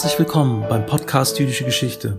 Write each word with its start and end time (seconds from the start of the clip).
Herzlich 0.00 0.18
willkommen 0.18 0.64
beim 0.66 0.86
Podcast 0.86 1.38
Jüdische 1.38 1.66
Geschichte. 1.66 2.16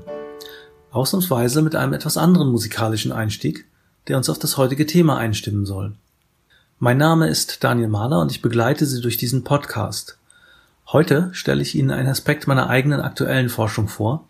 Ausnahmsweise 0.92 1.64
mit 1.64 1.76
einem 1.76 1.94
etwas 1.94 2.16
anderen 2.16 2.52
musikalischen 2.52 3.12
Einstieg, 3.12 3.66
der 4.08 4.18
uns 4.18 4.30
auf 4.30 4.38
das 4.38 4.58
heutige 4.58 4.86
Thema 4.86 5.18
einstimmen 5.18 5.66
soll. 5.66 5.94
Mein 6.78 7.00
Name 7.00 7.28
ist 7.28 7.64
Daniel 7.64 7.88
Mahler 7.88 8.22
und 8.22 8.32
ich 8.32 8.44
begleite 8.44 8.86
Sie 8.86 9.02
durch 9.02 9.18
diesen 9.18 9.44
Podcast. 9.44 10.20
Heute 10.92 11.32
stelle 11.34 11.64
ich 11.64 11.74
Ihnen 11.74 11.90
einen 11.90 12.08
Aspekt 12.08 12.46
meiner 12.46 12.70
eigenen 12.70 13.02
aktuellen 13.02 13.50
Forschung 13.50 13.88
vor, 13.88 14.28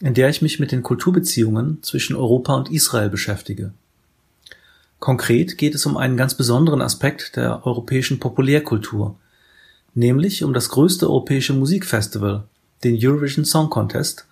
in 0.00 0.14
der 0.14 0.30
ich 0.30 0.40
mich 0.40 0.58
mit 0.58 0.72
den 0.72 0.82
Kulturbeziehungen 0.82 1.82
zwischen 1.82 2.16
Europa 2.16 2.54
und 2.54 2.70
Israel 2.70 3.10
beschäftige. 3.10 3.74
Konkret 5.00 5.58
geht 5.58 5.74
es 5.74 5.84
um 5.84 5.98
einen 5.98 6.16
ganz 6.16 6.32
besonderen 6.32 6.80
Aspekt 6.80 7.36
der 7.36 7.66
europäischen 7.66 8.20
Populärkultur, 8.20 9.16
nämlich 9.94 10.42
um 10.44 10.54
das 10.54 10.70
größte 10.70 11.06
europäische 11.10 11.52
Musikfestival, 11.52 12.44
den 12.84 12.98
Eurovision 13.00 13.44
Song 13.44 13.70
Contest, 13.70 14.26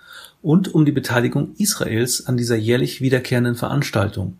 und 0.44 0.74
um 0.74 0.84
die 0.84 0.92
Beteiligung 0.92 1.54
Israels 1.56 2.26
an 2.26 2.36
dieser 2.36 2.56
jährlich 2.56 3.00
wiederkehrenden 3.00 3.54
Veranstaltung. 3.54 4.36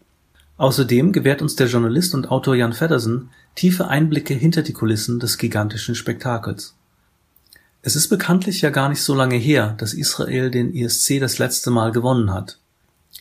Außerdem 0.58 1.12
gewährt 1.12 1.40
uns 1.40 1.56
der 1.56 1.66
Journalist 1.66 2.14
und 2.14 2.30
Autor 2.30 2.54
Jan 2.54 2.74
Feddersen 2.74 3.30
tiefe 3.54 3.88
Einblicke 3.88 4.34
hinter 4.34 4.62
die 4.62 4.74
Kulissen 4.74 5.18
des 5.18 5.38
gigantischen 5.38 5.94
Spektakels. 5.94 6.74
Es 7.80 7.96
ist 7.96 8.08
bekanntlich 8.08 8.60
ja 8.60 8.70
gar 8.70 8.90
nicht 8.90 9.02
so 9.02 9.14
lange 9.14 9.36
her, 9.36 9.74
dass 9.78 9.94
Israel 9.94 10.50
den 10.50 10.74
ESC 10.74 11.20
das 11.20 11.38
letzte 11.38 11.70
Mal 11.70 11.90
gewonnen 11.90 12.32
hat. 12.32 12.58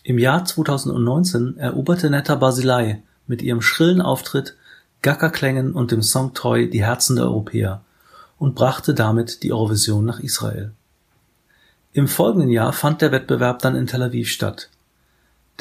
Im 0.04 0.20
Jahr 0.20 0.44
2019 0.44 1.58
eroberte 1.58 2.10
Netta 2.10 2.36
Basilei 2.36 3.02
mit 3.28 3.42
ihrem 3.42 3.62
schrillen 3.62 4.02
Auftritt, 4.02 4.56
Gackerklängen 5.02 5.72
und 5.74 5.92
dem 5.92 6.02
Song 6.02 6.34
Treu 6.34 6.68
die 6.68 6.84
Herzen 6.84 7.16
der 7.16 7.26
Europäer 7.26 7.82
und 8.44 8.56
brachte 8.56 8.94
damit 8.94 9.42
die 9.42 9.54
Eurovision 9.54 10.04
nach 10.04 10.20
Israel. 10.20 10.74
Im 11.94 12.10
folgenden 12.10 12.50
Jahr 12.50 12.74
fand 12.74 13.02
der 13.02 13.14
Wettbewerb 13.14 13.60
dann 13.60 13.74
in 13.74 13.88
Tel 13.88 14.04
Aviv 14.04 14.30
statt. 14.30 14.70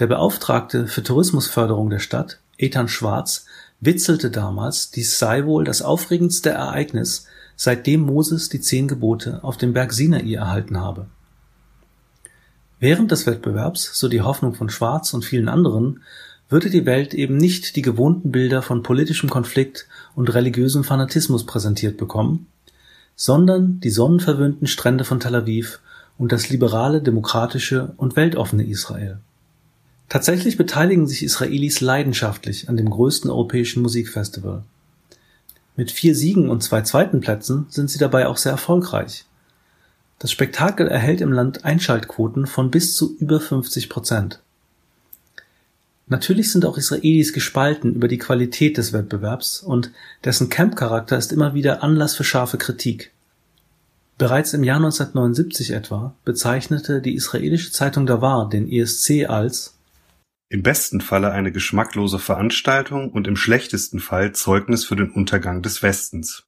Der 0.01 0.09
Beauftragte 0.09 0.89
für 0.89 1.05
Tourismusförderung 1.05 1.91
der 1.91 2.01
Stadt, 2.01 2.41
Ethan 2.59 2.89
Schwarz, 2.89 3.47
witzelte 3.79 4.33
damals, 4.33 4.91
dies 4.91 5.17
sei 5.21 5.45
wohl 5.45 5.63
das 5.63 5.81
aufregendste 5.81 6.51
Ereignis, 6.51 7.29
seitdem 7.55 8.01
Moses 8.01 8.49
die 8.49 8.61
zehn 8.61 8.89
Gebote 8.89 9.45
auf 9.45 9.57
dem 9.57 9.75
Berg 9.75 9.93
Sinai 9.93 10.35
erhalten 10.35 10.81
habe. 10.81 11.07
Während 12.81 13.13
des 13.13 13.29
Wettbewerbs, 13.29 13.97
so 13.97 14.09
die 14.09 14.23
Hoffnung 14.23 14.55
von 14.55 14.71
Schwarz 14.71 15.15
und 15.15 15.25
vielen 15.25 15.49
anderen, 15.49 16.03
würde 16.49 16.69
die 16.69 16.85
Welt 16.85 17.15
eben 17.15 17.37
nicht 17.37 17.77
die 17.77 17.83
gewohnten 17.83 18.33
Bilder 18.33 18.61
von 18.61 18.83
politischem 18.83 19.31
Konflikt 19.31 19.87
und 20.17 20.35
religiösem 20.35 20.83
Fanatismus 20.83 21.47
präsentiert 21.47 21.97
bekommen, 21.97 22.49
sondern 23.23 23.79
die 23.79 23.91
sonnenverwöhnten 23.91 24.67
Strände 24.67 25.05
von 25.05 25.21
Tel 25.21 25.37
Aviv 25.37 25.79
und 26.19 26.33
das 26.33 26.51
liberale, 26.51 27.01
demokratische 27.01 27.95
und 27.97 28.17
weltoffene 28.17 28.65
Israel. 28.65 29.19
Tatsächlich 30.09 30.57
beteiligen 30.57 31.07
sich 31.07 31.23
Israelis 31.23 31.81
leidenschaftlich 31.81 32.69
an 32.69 32.77
dem 32.77 32.91
größten 32.91 33.31
europäischen 33.31 33.81
Musikfestival. 33.81 34.65
Mit 35.77 35.93
vier 35.93 36.17
Siegen 36.17 36.51
und 36.51 36.65
zwei 36.65 36.83
zweiten 36.83 37.21
Plätzen 37.21 37.67
sind 37.69 37.91
sie 37.91 38.01
dabei 38.01 38.27
auch 38.27 38.39
sehr 38.39 38.51
erfolgreich. 38.51 39.25
Das 40.19 40.33
Spektakel 40.33 40.89
erhält 40.89 41.21
im 41.21 41.31
Land 41.31 41.65
Einschaltquoten 41.65 42.49
von 42.49 42.73
bis 42.73 42.97
zu 42.97 43.17
über 43.21 43.39
50 43.39 43.89
Prozent. 43.89 44.41
Natürlich 46.13 46.53
sind 46.53 46.67
auch 46.67 46.77
Israelis 46.77 47.33
gespalten 47.33 47.95
über 47.95 48.07
die 48.07 48.19
Qualität 48.19 48.77
des 48.77 48.93
Wettbewerbs 48.93 49.63
und 49.63 49.93
dessen 50.25 50.51
Camp-Charakter 50.51 51.17
ist 51.17 51.33
immer 51.33 51.55
wieder 51.55 51.83
Anlass 51.83 52.15
für 52.15 52.23
scharfe 52.23 52.59
Kritik. 52.59 53.13
Bereits 54.19 54.53
im 54.53 54.63
Jahr 54.63 54.77
1979 54.77 55.71
etwa 55.71 56.15
bezeichnete 56.27 57.01
die 57.01 57.15
israelische 57.15 57.73
Zeitung 57.73 58.05
Davar 58.05 58.51
den 58.51 58.71
ESC 58.71 59.25
als 59.27 59.79
im 60.51 60.63
besten 60.63 61.01
Falle 61.01 61.31
eine 61.31 61.51
geschmacklose 61.51 62.19
Veranstaltung 62.19 63.11
und 63.11 63.27
im 63.27 63.37
schlechtesten 63.37 63.99
Fall 63.99 64.33
Zeugnis 64.33 64.85
für 64.85 64.97
den 64.97 65.11
Untergang 65.13 65.63
des 65.63 65.83
Westens. 65.83 66.45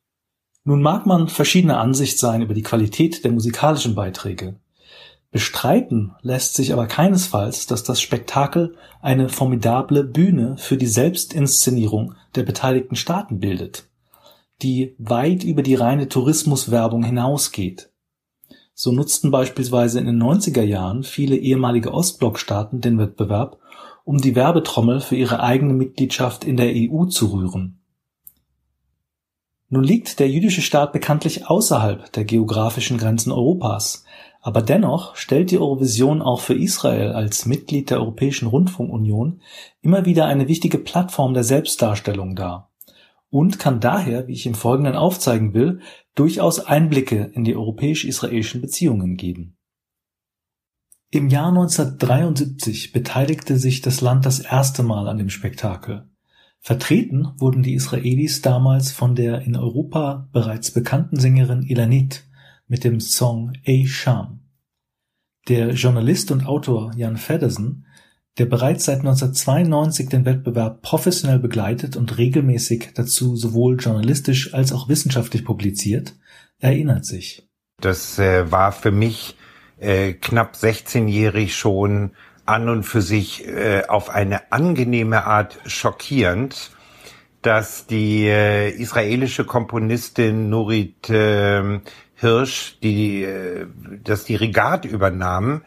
Nun 0.65 0.83
mag 0.83 1.07
man 1.07 1.29
verschiedener 1.29 1.81
Ansicht 1.81 2.19
sein 2.19 2.43
über 2.43 2.53
die 2.53 2.63
Qualität 2.63 3.25
der 3.25 3.33
musikalischen 3.33 3.95
Beiträge. 3.95 4.57
Bestreiten 5.35 6.13
lässt 6.23 6.55
sich 6.55 6.73
aber 6.73 6.87
keinesfalls, 6.87 7.67
dass 7.67 7.83
das 7.83 8.01
Spektakel 8.01 8.77
eine 9.03 9.29
formidable 9.29 10.05
Bühne 10.05 10.57
für 10.59 10.77
die 10.77 10.87
Selbstinszenierung 10.87 12.15
der 12.37 12.45
beteiligten 12.45 12.95
Staaten 12.95 13.41
bildet, 13.41 13.89
die 14.63 14.95
weit 14.97 15.43
über 15.43 15.65
die 15.65 15.75
reine 15.75 16.09
Tourismuswerbung 16.09 17.03
hinausgeht. 17.03 17.91
So 18.75 18.93
nutzten 18.93 19.33
beispielsweise 19.33 19.99
in 19.99 20.07
den 20.07 20.23
90er 20.23 20.63
Jahren 20.63 21.03
viele 21.03 21.35
ehemalige 21.35 21.93
Ostblockstaaten 21.93 22.81
den 22.81 22.97
Wettbewerb, 22.99 23.59
um 24.05 24.19
die 24.19 24.37
Werbetrommel 24.37 25.01
für 25.01 25.17
ihre 25.17 25.41
eigene 25.43 25.75
Mitgliedschaft 25.75 26.45
in 26.45 26.57
der 26.57 26.71
EU 26.77 27.07
zu 27.07 27.33
rühren. 27.33 27.81
Nun 29.69 29.83
liegt 29.83 30.21
der 30.21 30.31
jüdische 30.31 30.63
Staat 30.63 30.93
bekanntlich 30.93 31.49
außerhalb 31.49 32.13
der 32.13 32.25
geografischen 32.25 32.99
Grenzen 32.99 33.33
Europas, 33.33 34.05
aber 34.45 34.61
dennoch 34.61 35.17
stellt 35.17 35.51
die 35.51 35.59
Eurovision 35.59 36.21
auch 36.21 36.41
für 36.41 36.53
Israel 36.53 37.13
als 37.13 37.47
Mitglied 37.47 37.89
der 37.89 37.99
Europäischen 37.99 38.47
Rundfunkunion 38.47 39.41
immer 39.81 40.05
wieder 40.05 40.27
eine 40.27 40.49
wichtige 40.49 40.77
Plattform 40.77 41.33
der 41.33 41.45
Selbstdarstellung 41.45 42.37
dar 42.37 42.71
und 43.31 43.59
kann 43.59 43.81
daher, 43.81 44.29
wie 44.29 44.35
ich 44.35 44.45
im 44.45 44.55
Folgenden 44.55 44.97
aufzeigen 44.97 45.55
will, 45.55 45.81
durchaus 46.15 46.61
Einblicke 46.61 47.31
in 47.33 47.45
die 47.45 47.57
europäisch-israelischen 47.57 48.61
Beziehungen 48.61 49.17
geben. 49.17 49.57
Im 51.11 51.29
Jahr 51.29 51.49
1973 51.49 52.93
beteiligte 52.93 53.57
sich 53.57 53.81
das 53.81 54.03
Land 54.03 54.27
das 54.27 54.41
erste 54.41 54.83
Mal 54.83 55.09
an 55.09 55.17
dem 55.17 55.31
Spektakel. 55.31 56.07
Vertreten 56.61 57.33
wurden 57.39 57.63
die 57.63 57.73
Israelis 57.73 58.43
damals 58.43 58.93
von 58.93 59.15
der 59.15 59.41
in 59.41 59.57
Europa 59.57 60.29
bereits 60.33 60.71
bekannten 60.71 61.19
Sängerin 61.19 61.63
Ilanit, 61.63 62.27
mit 62.67 62.85
dem 62.85 63.01
Song 63.01 63.53
A 63.67 63.87
Sham. 63.87 64.41
Der 65.49 65.71
Journalist 65.71 66.31
und 66.31 66.47
Autor 66.47 66.93
Jan 66.97 67.17
Feddersen, 67.17 67.87
der 68.39 68.47
bereits 68.47 68.87
seit 68.87 69.01
1992 69.01 70.09
den 70.09 70.25
Wettbewerb 70.25 70.83
professionell 70.83 71.39
begleitet 71.39 71.97
und 71.97 72.19
regelmäßig 72.19 72.91
dazu 72.95 73.37
sowohl 73.37 73.77
journalistisch 73.77 74.55
als 74.55 74.73
auch 74.73 74.89
wissenschaftlich 74.89 75.45
publiziert, 75.45 76.15
erinnert 76.59 77.05
sich. 77.05 77.49
Das 77.81 78.19
äh, 78.19 78.51
war 78.51 78.73
für 78.73 78.91
mich 78.91 79.37
äh, 79.79 80.15
knapp 80.15 80.55
16-jährig 80.55 81.55
schon 81.55 82.13
an 82.47 82.69
und 82.69 82.83
für 82.85 83.03
sich 83.03 83.47
äh, 83.47 83.83
auf 83.87 84.11
eine 84.11 84.53
angenehme 84.53 85.25
Art 85.25 85.59
schockierend, 85.67 86.71
dass 87.43 87.87
die 87.87 88.27
äh, 88.27 88.71
israelische 88.71 89.45
Komponistin 89.45 90.49
Nurit 90.49 91.11
äh, 91.11 91.81
Hirsch, 92.17 92.79
die 92.83 93.25
äh, 93.25 93.67
das 94.03 94.25
Dirigat 94.25 94.85
übernahm. 94.85 95.63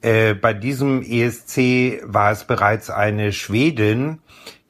Äh, 0.00 0.34
bei 0.34 0.52
diesem 0.52 1.02
ESC 1.02 2.02
war 2.04 2.32
es 2.32 2.44
bereits 2.44 2.90
eine 2.90 3.32
Schwedin, 3.32 4.18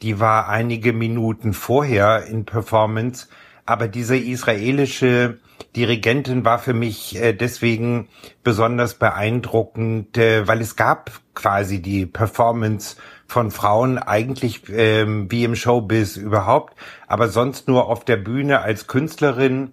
die 0.03 0.21
war 0.21 0.49
einige 0.49 0.93
Minuten 0.93 1.55
vorher 1.55 2.27
in 2.27 2.45
Performance, 2.45 3.29
aber 3.65 3.89
diese 3.89 4.17
israelische 4.17 5.39
Dirigentin 5.77 6.45
war 6.45 6.59
für 6.59 6.75
mich 6.75 7.17
äh, 7.21 7.33
deswegen 7.33 8.09
besonders 8.45 8.95
beeindruckend, 8.95 10.19
äh, 10.19 10.47
weil 10.47 10.61
es 10.61 10.77
gab 10.77 11.13
quasi 11.35 11.81
die 11.81 12.05
Performance 12.05 12.97
von 13.27 13.51
Frauen 13.51 13.99
eigentlich 13.99 14.65
ähm, 14.69 15.31
wie 15.31 15.45
im 15.45 15.57
Showbiz 15.57 16.17
überhaupt, 16.17 16.75
aber 17.07 17.29
sonst 17.29 17.69
nur 17.69 17.87
auf 17.87 18.05
der 18.05 18.19
Bühne 18.19 18.61
als 18.61 18.87
Künstlerin 18.87 19.73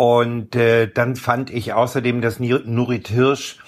und 0.00 0.56
äh, 0.56 0.88
dann 0.88 1.14
fand 1.14 1.50
ich 1.50 1.74
außerdem, 1.74 2.22
dass 2.22 2.40
Nurit 2.40 3.08
Hirsch 3.08 3.58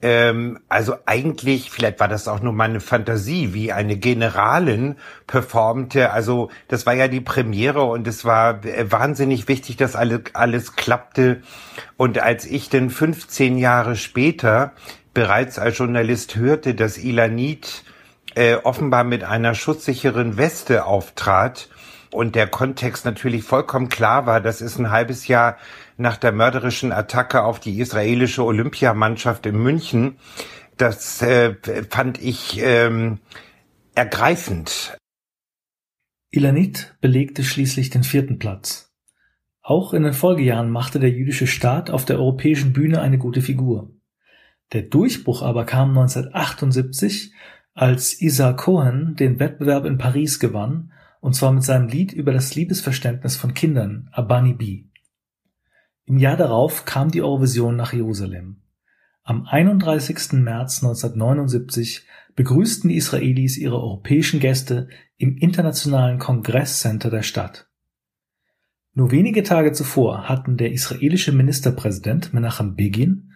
ähm, 0.00 0.58
also 0.70 0.94
eigentlich, 1.04 1.70
vielleicht 1.70 2.00
war 2.00 2.08
das 2.08 2.28
auch 2.28 2.40
nur 2.40 2.54
meine 2.54 2.80
Fantasie, 2.80 3.52
wie 3.52 3.72
eine 3.72 3.98
Generalin 3.98 4.96
performte. 5.26 6.10
Also 6.10 6.48
das 6.68 6.86
war 6.86 6.94
ja 6.94 7.08
die 7.08 7.20
Premiere 7.20 7.82
und 7.82 8.08
es 8.08 8.24
war 8.24 8.64
äh, 8.64 8.90
wahnsinnig 8.90 9.48
wichtig, 9.48 9.76
dass 9.76 9.94
alles, 9.94 10.22
alles 10.32 10.76
klappte. 10.76 11.42
Und 11.98 12.18
als 12.18 12.46
ich 12.46 12.70
dann 12.70 12.88
15 12.88 13.58
Jahre 13.58 13.94
später 13.94 14.72
bereits 15.12 15.58
als 15.58 15.76
Journalist 15.76 16.36
hörte, 16.36 16.74
dass 16.74 16.96
Ilanit 16.96 17.84
äh, 18.34 18.54
offenbar 18.54 19.04
mit 19.04 19.24
einer 19.24 19.54
schutzsicheren 19.54 20.38
Weste 20.38 20.86
auftrat, 20.86 21.68
und 22.12 22.34
der 22.34 22.46
Kontext 22.46 23.04
natürlich 23.04 23.42
vollkommen 23.42 23.88
klar 23.88 24.26
war, 24.26 24.40
das 24.40 24.60
ist 24.60 24.78
ein 24.78 24.90
halbes 24.90 25.26
Jahr 25.26 25.56
nach 25.96 26.16
der 26.16 26.32
mörderischen 26.32 26.92
Attacke 26.92 27.42
auf 27.42 27.60
die 27.60 27.80
israelische 27.80 28.44
Olympiamannschaft 28.44 29.46
in 29.46 29.62
München. 29.62 30.16
Das 30.76 31.22
äh, 31.22 31.54
fand 31.90 32.22
ich 32.22 32.60
ähm, 32.62 33.18
ergreifend. 33.94 34.96
Ilanit 36.30 36.96
belegte 37.00 37.44
schließlich 37.44 37.90
den 37.90 38.04
vierten 38.04 38.38
Platz. 38.38 38.90
Auch 39.60 39.92
in 39.94 40.02
den 40.02 40.12
Folgejahren 40.14 40.70
machte 40.70 40.98
der 40.98 41.10
jüdische 41.10 41.46
Staat 41.46 41.90
auf 41.90 42.04
der 42.04 42.18
europäischen 42.18 42.72
Bühne 42.72 43.00
eine 43.00 43.18
gute 43.18 43.42
Figur. 43.42 43.94
Der 44.72 44.82
Durchbruch 44.82 45.42
aber 45.42 45.66
kam 45.66 45.90
1978, 45.90 47.32
als 47.74 48.20
Isa 48.20 48.54
Cohen 48.54 49.14
den 49.14 49.38
Wettbewerb 49.38 49.84
in 49.84 49.98
Paris 49.98 50.40
gewann, 50.40 50.92
und 51.20 51.34
zwar 51.34 51.52
mit 51.52 51.62
seinem 51.62 51.88
Lied 51.88 52.12
über 52.12 52.32
das 52.32 52.54
Liebesverständnis 52.54 53.36
von 53.36 53.54
Kindern, 53.54 54.08
Abani 54.12 54.54
Bi. 54.54 54.90
Im 56.12 56.18
Jahr 56.18 56.36
darauf 56.36 56.84
kam 56.84 57.10
die 57.10 57.22
Eurovision 57.22 57.74
nach 57.74 57.94
Jerusalem. 57.94 58.60
Am 59.22 59.46
31. 59.46 60.32
März 60.32 60.84
1979 60.84 62.06
begrüßten 62.36 62.90
die 62.90 62.96
Israelis 62.96 63.56
ihre 63.56 63.80
europäischen 63.80 64.38
Gäste 64.38 64.90
im 65.16 65.38
Internationalen 65.38 66.18
Kongresscenter 66.18 67.08
der 67.08 67.22
Stadt. 67.22 67.70
Nur 68.92 69.10
wenige 69.10 69.42
Tage 69.42 69.72
zuvor 69.72 70.28
hatten 70.28 70.58
der 70.58 70.72
israelische 70.72 71.32
Ministerpräsident 71.32 72.34
Menachem 72.34 72.76
Begin 72.76 73.32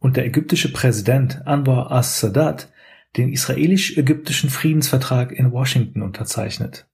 und 0.00 0.16
der 0.16 0.26
ägyptische 0.26 0.72
Präsident 0.72 1.46
Anwar 1.46 1.92
as-Sadat 1.92 2.72
den 3.18 3.32
israelisch-ägyptischen 3.32 4.50
Friedensvertrag 4.50 5.30
in 5.30 5.52
Washington 5.52 6.02
unterzeichnet. 6.02 6.88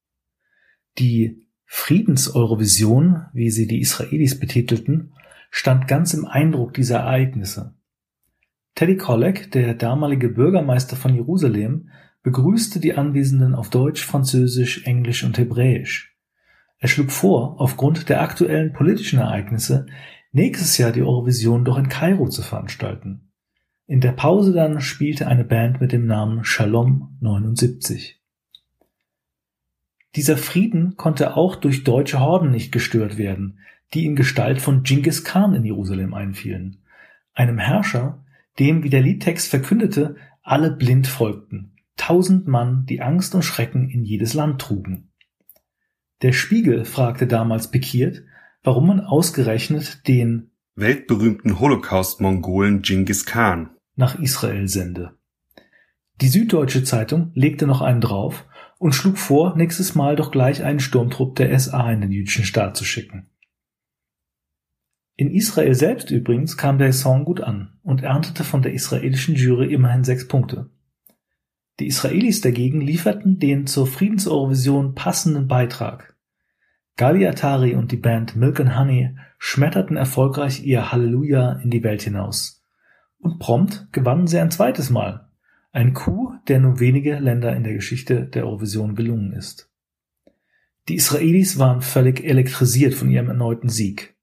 Die 0.99 1.46
Friedenseurovision, 1.67 3.27
wie 3.33 3.51
sie 3.51 3.67
die 3.67 3.81
Israelis 3.81 4.39
betitelten, 4.39 5.13
stand 5.51 5.89
ganz 5.89 6.15
im 6.15 6.25
Eindruck 6.25 6.75
dieser 6.75 7.01
Ereignisse. 7.01 7.75
Teddy 8.75 8.97
Kollek, 8.97 9.51
der 9.53 9.75
damalige 9.75 10.29
Bürgermeister 10.29 10.97
von 10.97 11.15
Jerusalem, 11.15 11.91
begrüßte 12.23 12.81
die 12.81 12.95
Anwesenden 12.95 13.55
auf 13.55 13.71
Deutsch, 13.71 14.05
Französisch, 14.05 14.85
Englisch 14.85 15.25
und 15.25 15.39
Hebräisch. 15.39 16.17
Er 16.79 16.89
schlug 16.89 17.11
vor, 17.11 17.61
aufgrund 17.61 18.09
der 18.09 18.21
aktuellen 18.21 18.73
politischen 18.73 19.19
Ereignisse 19.19 19.87
nächstes 20.33 20.77
Jahr 20.77 20.93
die 20.93 21.03
Eurovision 21.03 21.65
doch 21.65 21.79
in 21.79 21.89
Kairo 21.89 22.29
zu 22.29 22.43
veranstalten. 22.43 23.33
In 23.87 24.01
der 24.01 24.13
Pause 24.13 24.53
dann 24.53 24.81
spielte 24.81 25.27
eine 25.27 25.45
Band 25.45 25.81
mit 25.81 25.93
dem 25.93 26.07
Namen 26.07 26.45
Shalom 26.45 27.17
79. 27.21 28.16
Dieser 30.17 30.39
Frieden 30.39 30.97
konnte 30.97 31.37
auch 31.37 31.57
durch 31.57 31.85
deutsche 31.85 32.21
Horden 32.21 32.51
nicht 32.51 32.73
gestört 32.73 33.19
werden, 33.19 33.59
die 33.93 34.07
in 34.07 34.17
Gestalt 34.17 34.63
von 34.63 34.83
Genghis 34.83 35.25
Khan 35.25 35.55
in 35.55 35.65
Jerusalem 35.65 36.15
einfielen, 36.15 36.79
einem 37.35 37.59
Herrscher, 37.59 38.25
dem, 38.59 38.83
wie 38.83 38.89
der 38.89 39.03
Liedtext 39.03 39.49
verkündete, 39.49 40.17
alle 40.43 40.71
blind 40.71 41.07
folgten, 41.07 41.77
tausend 41.97 42.49
Mann, 42.49 42.87
die 42.87 43.03
Angst 43.03 43.35
und 43.35 43.43
Schrecken 43.43 43.91
in 43.91 44.05
jedes 44.05 44.33
Land 44.33 44.61
trugen. 44.61 45.11
Der 46.23 46.33
Spiegel 46.33 46.87
fragte 46.87 47.27
damals 47.27 47.71
pikiert, 47.71 48.23
warum 48.63 48.87
man 48.87 49.01
ausgerechnet 49.01 50.09
den 50.09 50.51
weltberühmten 50.77 51.61
Holocaust-Mongolen 51.61 52.81
Genghis 52.81 53.27
Khan 53.27 53.71
nach 53.97 54.19
Israel 54.19 54.67
sende. 54.67 55.13
Die 56.23 56.29
Süddeutsche 56.29 56.85
Zeitung 56.85 57.33
legte 57.35 57.67
noch 57.67 57.83
einen 57.83 58.01
drauf 58.01 58.47
und 58.79 58.95
schlug 58.95 59.19
vor, 59.19 59.57
nächstes 59.57 59.95
Mal 59.95 60.17
doch 60.17 60.31
gleich 60.31 60.63
einen 60.63 60.81
Sturmtrupp 60.81 61.37
der 61.37 61.59
SA 61.59 61.91
in 61.93 62.03
den 62.03 62.13
jüdischen 62.13 62.45
Staat 62.45 62.77
zu 62.77 62.85
schicken. 62.85 63.31
In 65.17 65.31
Israel 65.31 65.75
selbst 65.75 66.11
übrigens 66.11 66.59
kam 66.59 66.77
der 66.77 66.93
Song 66.93 67.25
gut 67.25 67.41
an 67.41 67.79
und 67.83 68.03
erntete 68.03 68.45
von 68.45 68.61
der 68.61 68.75
israelischen 68.75 69.35
Jury 69.35 69.73
immerhin 69.73 70.05
sechs 70.05 70.29
Punkte. 70.29 70.71
Die 71.81 71.87
Israelis 71.87 72.43
dagegen 72.43 72.81
lieferten 72.81 73.39
den 73.39 73.67
zur 73.67 73.87
Friedenseurovision 73.87 74.95
passenden 74.95 75.49
Beitrag. 75.49 76.17
Gali 76.97 77.27
Atari 77.27 77.75
und 77.75 77.93
die 77.93 77.99
Band 77.99 78.37
Milk 78.37 78.61
and 78.61 78.79
Honey 78.79 79.17
schmetterten 79.39 79.97
erfolgreich 79.97 80.65
ihr 80.65 80.93
Halleluja 80.93 81.61
in 81.63 81.71
die 81.71 81.83
Welt 81.83 82.03
hinaus. 82.03 82.65
Und 83.19 83.39
prompt 83.39 83.89
gewannen 83.93 84.27
sie 84.27 84.39
ein 84.39 84.51
zweites 84.51 84.89
Mal. 84.91 85.26
Ein 85.77 85.93
Coup, 85.93 86.33
der 86.49 86.59
nur 86.59 86.81
wenige 86.81 87.19
Länder 87.19 87.55
in 87.55 87.63
der 87.63 87.75
Geschichte 87.75 88.25
der 88.25 88.47
Eurovision 88.47 88.95
gelungen 88.95 89.35
ist. 89.35 89.71
Die 90.89 90.95
Israelis 90.95 91.59
waren 91.59 91.83
völlig 91.83 92.25
elektrisiert 92.25 92.95
von 92.95 93.11
ihrem 93.11 93.29
erneuten 93.29 93.69
Sieg. 93.69 94.17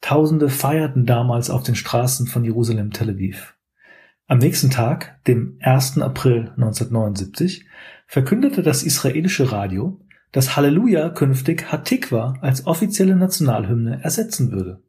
Tausende 0.00 0.48
feierten 0.48 1.06
damals 1.06 1.50
auf 1.50 1.62
den 1.62 1.76
Straßen 1.76 2.26
von 2.26 2.44
Jerusalem 2.44 2.90
Tel 2.90 3.10
Aviv. 3.10 3.54
Am 4.26 4.38
nächsten 4.38 4.68
Tag, 4.68 5.22
dem 5.28 5.56
1. 5.60 6.00
April 6.00 6.50
1979, 6.56 7.64
verkündete 8.08 8.64
das 8.64 8.82
israelische 8.82 9.52
Radio, 9.52 10.00
dass 10.32 10.56
Halleluja 10.56 11.10
künftig 11.10 11.70
Hatikwa 11.70 12.38
als 12.40 12.66
offizielle 12.66 13.14
Nationalhymne 13.14 14.02
ersetzen 14.02 14.50
würde. 14.50 14.82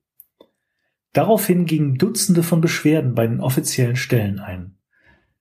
Daraufhin 1.13 1.65
gingen 1.65 1.99
Dutzende 1.99 2.41
von 2.41 2.61
Beschwerden 2.61 3.13
bei 3.13 3.27
den 3.27 3.41
offiziellen 3.41 3.95
Stellen 3.95 4.39
ein. 4.39 4.76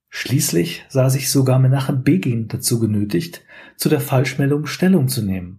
Schließlich 0.08 0.84
sah 0.88 1.10
sich 1.10 1.30
sogar 1.30 1.58
Menachem 1.58 2.02
Begin 2.02 2.48
dazu 2.48 2.80
genötigt, 2.80 3.42
zu 3.76 3.88
der 3.88 4.00
Falschmeldung 4.00 4.66
Stellung 4.66 5.08
zu 5.08 5.22
nehmen. 5.22 5.58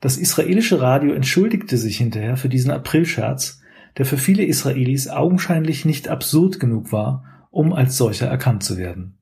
Das 0.00 0.16
israelische 0.16 0.80
Radio 0.80 1.12
entschuldigte 1.12 1.76
sich 1.76 1.98
hinterher 1.98 2.36
für 2.36 2.48
diesen 2.48 2.70
Aprilscherz, 2.70 3.60
der 3.98 4.06
für 4.06 4.16
viele 4.16 4.44
Israelis 4.44 5.08
augenscheinlich 5.08 5.84
nicht 5.84 6.08
absurd 6.08 6.58
genug 6.58 6.90
war, 6.92 7.24
um 7.50 7.72
als 7.72 7.96
solcher 7.96 8.26
erkannt 8.26 8.62
zu 8.62 8.76
werden. 8.76 9.14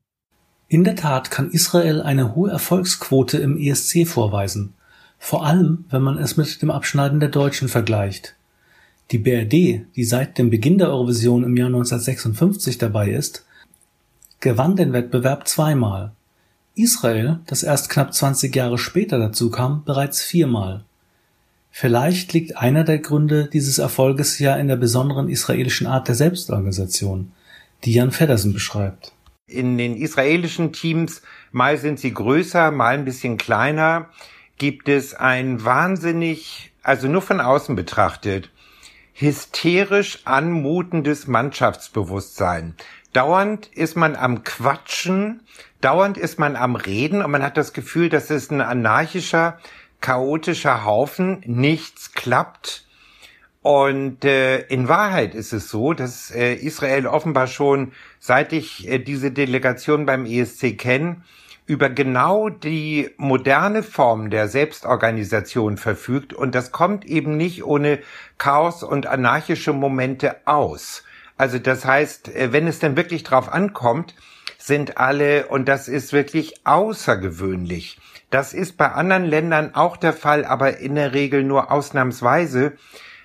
In 0.67 0.83
der 0.83 0.95
Tat 0.95 1.31
kann 1.31 1.51
Israel 1.51 2.01
eine 2.01 2.35
hohe 2.35 2.51
Erfolgsquote 2.51 3.39
im 3.39 3.57
ESC 3.57 4.07
vorweisen, 4.07 4.75
vor 5.17 5.45
allem 5.45 5.85
wenn 5.89 6.03
man 6.03 6.17
es 6.17 6.37
mit 6.37 6.61
dem 6.61 6.71
Abschneiden 6.71 7.19
der 7.19 7.29
Deutschen 7.29 7.67
vergleicht. 7.67 8.35
Die 9.11 9.17
BRD, 9.17 9.87
die 9.95 10.03
seit 10.03 10.37
dem 10.37 10.51
Beginn 10.51 10.77
der 10.77 10.89
Eurovision 10.89 11.43
im 11.43 11.57
Jahr 11.57 11.67
1956 11.67 12.77
dabei 12.77 13.09
ist, 13.09 13.45
gewann 14.39 14.75
den 14.75 14.93
Wettbewerb 14.93 15.47
zweimal 15.47 16.11
Israel, 16.75 17.39
das 17.45 17.63
erst 17.63 17.89
knapp 17.89 18.13
20 18.13 18.55
Jahre 18.55 18.77
später 18.77 19.19
dazu 19.19 19.51
kam, 19.51 19.83
bereits 19.83 20.21
viermal. 20.21 20.85
Vielleicht 21.71 22.33
liegt 22.33 22.57
einer 22.57 22.83
der 22.83 22.99
Gründe 22.99 23.49
dieses 23.51 23.79
Erfolges 23.79 24.39
ja 24.39 24.55
in 24.55 24.69
der 24.69 24.77
besonderen 24.77 25.29
israelischen 25.29 25.87
Art 25.87 26.07
der 26.07 26.15
Selbstorganisation, 26.15 27.31
die 27.83 27.93
Jan 27.93 28.11
Feddersen 28.11 28.53
beschreibt. 28.53 29.13
In 29.45 29.77
den 29.77 29.97
israelischen 29.97 30.71
Teams, 30.71 31.21
mal 31.51 31.77
sind 31.77 31.99
sie 31.99 32.13
größer, 32.13 32.71
mal 32.71 32.93
ein 32.93 33.05
bisschen 33.05 33.37
kleiner, 33.37 34.09
gibt 34.57 34.87
es 34.89 35.13
ein 35.13 35.63
wahnsinnig, 35.63 36.71
also 36.81 37.07
nur 37.07 37.21
von 37.21 37.41
außen 37.41 37.75
betrachtet, 37.75 38.49
hysterisch 39.13 40.19
anmutendes 40.25 41.27
Mannschaftsbewusstsein. 41.27 42.75
Dauernd 43.13 43.67
ist 43.67 43.95
man 43.95 44.15
am 44.15 44.43
Quatschen, 44.43 45.41
dauernd 45.81 46.17
ist 46.17 46.37
man 46.37 46.55
am 46.55 46.75
Reden 46.75 47.23
und 47.23 47.31
man 47.31 47.41
hat 47.41 47.57
das 47.57 47.73
Gefühl, 47.73 48.09
das 48.09 48.29
ist 48.29 48.51
ein 48.51 48.61
anarchischer, 48.61 49.57
chaotischer 49.99 50.85
Haufen, 50.85 51.41
nichts 51.45 52.13
klappt. 52.13 52.85
Und 53.61 54.23
äh, 54.23 54.59
in 54.67 54.87
Wahrheit 54.87 55.35
ist 55.35 55.53
es 55.53 55.69
so, 55.69 55.93
dass 55.93 56.31
äh, 56.31 56.53
Israel 56.53 57.07
offenbar 57.07 57.47
schon, 57.47 57.91
seit 58.19 58.53
ich 58.53 58.87
äh, 58.87 58.99
diese 58.99 59.31
Delegation 59.31 60.05
beim 60.05 60.25
ESC 60.25 60.77
kenne, 60.77 61.23
über 61.65 61.89
genau 61.89 62.49
die 62.49 63.09
moderne 63.17 63.83
Form 63.83 64.29
der 64.29 64.47
Selbstorganisation 64.47 65.77
verfügt. 65.77 66.33
Und 66.33 66.55
das 66.55 66.71
kommt 66.71 67.05
eben 67.05 67.37
nicht 67.37 67.63
ohne 67.63 67.99
Chaos 68.37 68.81
und 68.81 69.07
anarchische 69.07 69.73
Momente 69.73 70.37
aus. 70.45 71.03
Also 71.39 71.57
das 71.57 71.85
heißt, 71.85 72.35
äh, 72.35 72.51
wenn 72.51 72.67
es 72.67 72.79
denn 72.79 72.97
wirklich 72.97 73.23
drauf 73.23 73.51
ankommt, 73.51 74.13
sind 74.57 74.97
alle, 74.97 75.47
und 75.47 75.69
das 75.69 75.87
ist 75.87 76.11
wirklich 76.11 76.65
außergewöhnlich. 76.65 77.97
Das 78.29 78.53
ist 78.53 78.75
bei 78.75 78.91
anderen 78.91 79.23
Ländern 79.23 79.73
auch 79.73 79.95
der 79.95 80.11
Fall, 80.11 80.43
aber 80.43 80.79
in 80.79 80.95
der 80.95 81.13
Regel 81.13 81.45
nur 81.45 81.71
ausnahmsweise. 81.71 82.73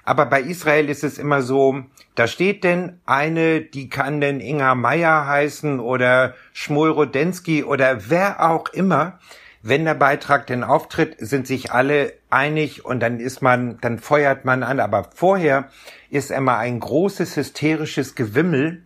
Aber 0.04 0.26
bei 0.26 0.42
Israel 0.42 0.88
ist 0.90 1.02
es 1.02 1.18
immer 1.18 1.42
so, 1.42 1.82
da 2.14 2.28
steht 2.28 2.62
denn 2.62 3.00
eine, 3.04 3.62
die 3.62 3.88
kann 3.88 4.20
denn 4.20 4.38
Inga 4.38 4.76
Meyer 4.76 5.26
heißen 5.26 5.80
oder 5.80 6.34
Schmuel 6.52 6.92
Rodensky 6.92 7.64
oder 7.64 8.10
wer 8.10 8.48
auch 8.48 8.68
immer. 8.68 9.18
Wenn 9.66 9.86
der 9.86 9.94
Beitrag 9.94 10.46
denn 10.46 10.62
auftritt, 10.62 11.16
sind 11.20 11.46
sich 11.46 11.72
alle 11.72 12.12
einig 12.28 12.84
und 12.84 13.00
dann 13.00 13.18
ist 13.18 13.40
man, 13.40 13.78
dann 13.80 13.98
feuert 13.98 14.44
man 14.44 14.62
an. 14.62 14.78
Aber 14.78 15.08
vorher 15.14 15.70
ist 16.10 16.30
immer 16.30 16.58
ein 16.58 16.80
großes 16.80 17.34
hysterisches 17.34 18.14
Gewimmel 18.14 18.82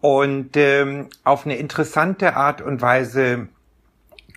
und 0.00 0.56
ähm, 0.56 1.10
auf 1.22 1.44
eine 1.44 1.58
interessante 1.58 2.34
Art 2.34 2.60
und 2.60 2.82
Weise 2.82 3.50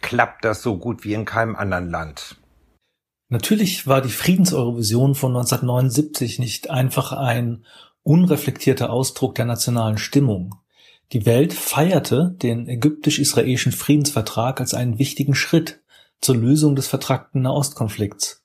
klappt 0.02 0.46
das 0.46 0.62
so 0.62 0.78
gut 0.78 1.04
wie 1.04 1.16
in 1.16 1.26
keinem 1.26 1.56
anderen 1.56 1.90
Land. 1.90 2.38
Natürlich 3.30 3.88
war 3.88 4.02
die 4.02 4.12
Friedenseurovision 4.12 5.16
von 5.16 5.32
1979 5.32 6.38
nicht 6.38 6.70
einfach 6.70 7.14
ein 7.14 7.66
unreflektierter 8.04 8.92
Ausdruck 8.92 9.34
der 9.34 9.46
nationalen 9.46 9.98
Stimmung. 9.98 10.54
Die 11.14 11.28
Welt 11.28 11.54
feierte 11.54 12.36
den 12.42 12.68
ägyptisch-israelischen 12.68 13.72
Friedensvertrag 13.72 14.60
als 14.60 14.74
einen 14.74 14.98
wichtigen 14.98 15.36
Schritt 15.36 15.84
zur 16.22 16.36
Lösung 16.36 16.76
des 16.76 16.88
vertragten 16.88 17.44
Nahostkonflikts. 17.44 18.44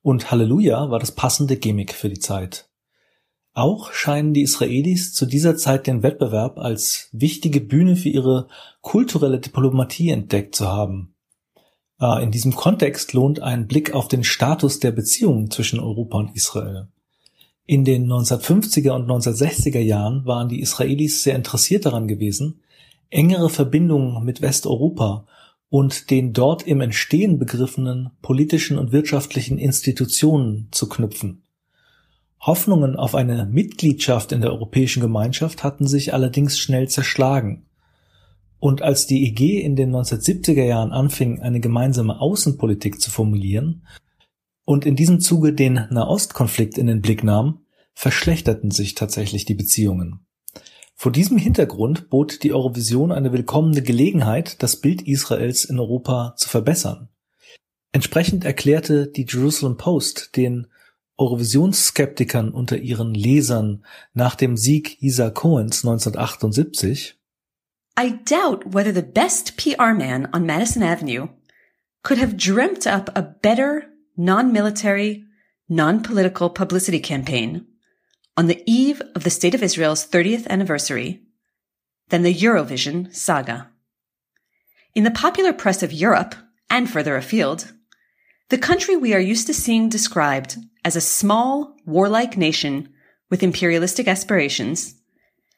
Und 0.00 0.30
Halleluja 0.30 0.88
war 0.88 0.98
das 0.98 1.12
passende 1.12 1.58
Gimmick 1.58 1.92
für 1.92 2.08
die 2.08 2.18
Zeit. 2.18 2.70
Auch 3.52 3.92
scheinen 3.92 4.32
die 4.32 4.42
Israelis 4.42 5.12
zu 5.12 5.26
dieser 5.26 5.58
Zeit 5.58 5.86
den 5.86 6.02
Wettbewerb 6.02 6.58
als 6.58 7.10
wichtige 7.12 7.60
Bühne 7.60 7.96
für 7.96 8.08
ihre 8.08 8.48
kulturelle 8.80 9.38
Diplomatie 9.38 10.08
entdeckt 10.08 10.54
zu 10.54 10.68
haben. 10.68 11.14
Äh, 12.00 12.22
in 12.22 12.30
diesem 12.30 12.54
Kontext 12.54 13.12
lohnt 13.12 13.40
ein 13.40 13.66
Blick 13.66 13.92
auf 13.92 14.08
den 14.08 14.24
Status 14.24 14.80
der 14.80 14.92
Beziehungen 14.92 15.50
zwischen 15.50 15.80
Europa 15.80 16.16
und 16.16 16.34
Israel. 16.34 16.88
In 17.68 17.84
den 17.84 18.06
1950er 18.06 18.92
und 18.92 19.10
1960er 19.10 19.80
Jahren 19.80 20.24
waren 20.24 20.48
die 20.48 20.60
Israelis 20.60 21.24
sehr 21.24 21.34
interessiert 21.34 21.84
daran 21.84 22.06
gewesen, 22.06 22.60
engere 23.10 23.50
Verbindungen 23.50 24.24
mit 24.24 24.40
Westeuropa 24.40 25.26
und 25.68 26.10
den 26.10 26.32
dort 26.32 26.64
im 26.64 26.80
Entstehen 26.80 27.40
begriffenen 27.40 28.10
politischen 28.22 28.78
und 28.78 28.92
wirtschaftlichen 28.92 29.58
Institutionen 29.58 30.68
zu 30.70 30.88
knüpfen. 30.88 31.42
Hoffnungen 32.40 32.94
auf 32.94 33.16
eine 33.16 33.46
Mitgliedschaft 33.46 34.30
in 34.30 34.42
der 34.42 34.52
Europäischen 34.52 35.00
Gemeinschaft 35.00 35.64
hatten 35.64 35.88
sich 35.88 36.14
allerdings 36.14 36.58
schnell 36.58 36.88
zerschlagen. 36.88 37.66
Und 38.60 38.82
als 38.82 39.08
die 39.08 39.26
EG 39.26 39.60
in 39.60 39.74
den 39.74 39.90
1970er 39.90 40.62
Jahren 40.62 40.92
anfing, 40.92 41.40
eine 41.40 41.58
gemeinsame 41.58 42.20
Außenpolitik 42.20 43.00
zu 43.00 43.10
formulieren, 43.10 43.82
und 44.66 44.84
in 44.84 44.96
diesem 44.96 45.20
Zuge 45.20 45.54
den 45.54 45.86
Nahostkonflikt 45.90 46.76
in 46.76 46.88
den 46.88 47.00
Blick 47.00 47.24
nahm, 47.24 47.60
verschlechterten 47.94 48.70
sich 48.70 48.94
tatsächlich 48.94 49.46
die 49.46 49.54
Beziehungen. 49.54 50.26
Vor 50.94 51.12
diesem 51.12 51.38
Hintergrund 51.38 52.10
bot 52.10 52.42
die 52.42 52.52
Eurovision 52.52 53.12
eine 53.12 53.32
willkommene 53.32 53.80
Gelegenheit, 53.80 54.62
das 54.62 54.80
Bild 54.80 55.02
Israels 55.02 55.64
in 55.64 55.78
Europa 55.78 56.34
zu 56.36 56.48
verbessern. 56.48 57.08
Entsprechend 57.92 58.44
erklärte 58.44 59.06
die 59.06 59.24
Jerusalem 59.26 59.76
Post 59.76 60.36
den 60.36 60.66
Eurovisionsskeptikern 61.16 62.50
unter 62.50 62.76
ihren 62.76 63.14
Lesern 63.14 63.84
nach 64.12 64.34
dem 64.34 64.56
Sieg 64.56 65.00
Isa 65.00 65.30
Cohens 65.30 65.84
1978 65.84 67.18
I 67.98 68.10
doubt 68.28 68.74
whether 68.74 68.92
the 68.92 69.00
best 69.00 69.56
PR 69.56 69.94
man 69.94 70.28
on 70.34 70.44
Madison 70.44 70.82
Avenue 70.82 71.28
could 72.02 72.20
have 72.20 72.36
dreamt 72.36 72.86
up 72.86 73.16
a 73.16 73.22
better 73.22 73.84
non-military, 74.16 75.24
non-political 75.68 76.50
publicity 76.50 77.00
campaign 77.00 77.66
on 78.36 78.46
the 78.46 78.62
eve 78.66 79.02
of 79.14 79.24
the 79.24 79.30
State 79.30 79.54
of 79.54 79.62
Israel's 79.62 80.06
30th 80.06 80.46
anniversary 80.48 81.22
than 82.08 82.22
the 82.22 82.34
Eurovision 82.34 83.14
saga. 83.14 83.70
In 84.94 85.04
the 85.04 85.10
popular 85.10 85.52
press 85.52 85.82
of 85.82 85.92
Europe 85.92 86.34
and 86.70 86.88
further 86.88 87.16
afield, 87.16 87.72
the 88.48 88.58
country 88.58 88.96
we 88.96 89.12
are 89.12 89.20
used 89.20 89.46
to 89.48 89.54
seeing 89.54 89.88
described 89.88 90.56
as 90.84 90.96
a 90.96 91.00
small, 91.00 91.76
warlike 91.84 92.36
nation 92.36 92.88
with 93.28 93.42
imperialistic 93.42 94.06
aspirations 94.06 94.94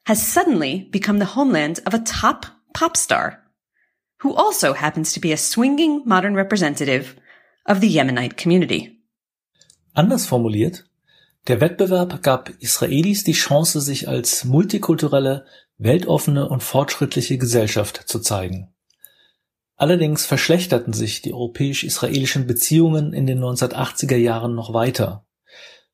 has 0.06 0.26
suddenly 0.26 0.88
become 0.90 1.18
the 1.18 1.26
homeland 1.36 1.80
of 1.84 1.92
a 1.92 1.98
top 1.98 2.46
pop 2.72 2.96
star 2.96 3.44
who 4.20 4.34
also 4.34 4.72
happens 4.72 5.12
to 5.12 5.20
be 5.20 5.32
a 5.32 5.36
swinging 5.36 6.02
modern 6.06 6.34
representative 6.34 7.14
of 7.68 7.80
the 7.80 7.88
Yemenite 7.88 8.42
community. 8.42 8.98
Anders 9.94 10.26
formuliert, 10.26 10.84
der 11.46 11.60
Wettbewerb 11.60 12.22
gab 12.22 12.50
Israelis 12.60 13.24
die 13.24 13.32
Chance, 13.32 13.80
sich 13.80 14.08
als 14.08 14.44
multikulturelle, 14.44 15.46
weltoffene 15.76 16.48
und 16.48 16.62
fortschrittliche 16.62 17.38
Gesellschaft 17.38 18.04
zu 18.06 18.20
zeigen. 18.20 18.74
Allerdings 19.76 20.26
verschlechterten 20.26 20.92
sich 20.92 21.22
die 21.22 21.32
europäisch-israelischen 21.32 22.46
Beziehungen 22.46 23.12
in 23.12 23.26
den 23.26 23.38
1980er 23.38 24.16
Jahren 24.16 24.54
noch 24.54 24.74
weiter. 24.74 25.24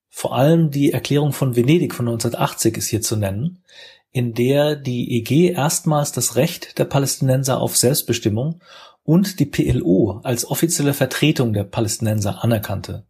Vor 0.09 0.35
allem 0.35 0.71
die 0.71 0.93
Erklärung 0.93 1.33
von 1.33 1.55
Venedig 1.55 1.95
von 1.95 2.09
1980 2.09 2.77
ist 2.77 2.89
hier 2.89 3.03
zu 3.03 3.17
nennen, 3.17 3.63
in 4.11 4.33
der 4.33 4.77
die 4.77 5.19
EG 5.19 5.51
erstmals 5.51 6.13
das 6.13 6.37
Recht 6.37 6.79
der 6.79 6.85
Palästinenser 6.85 7.61
auf 7.61 7.77
Selbstbestimmung 7.77 8.61
und 9.05 9.39
die 9.39 9.47
PLO 9.47 10.21
als 10.25 10.51
offizielle 10.51 10.95
Vertretung 10.95 11.53
der 11.53 11.65
Palästinenser 11.65 12.43
anerkannte. 12.43 13.07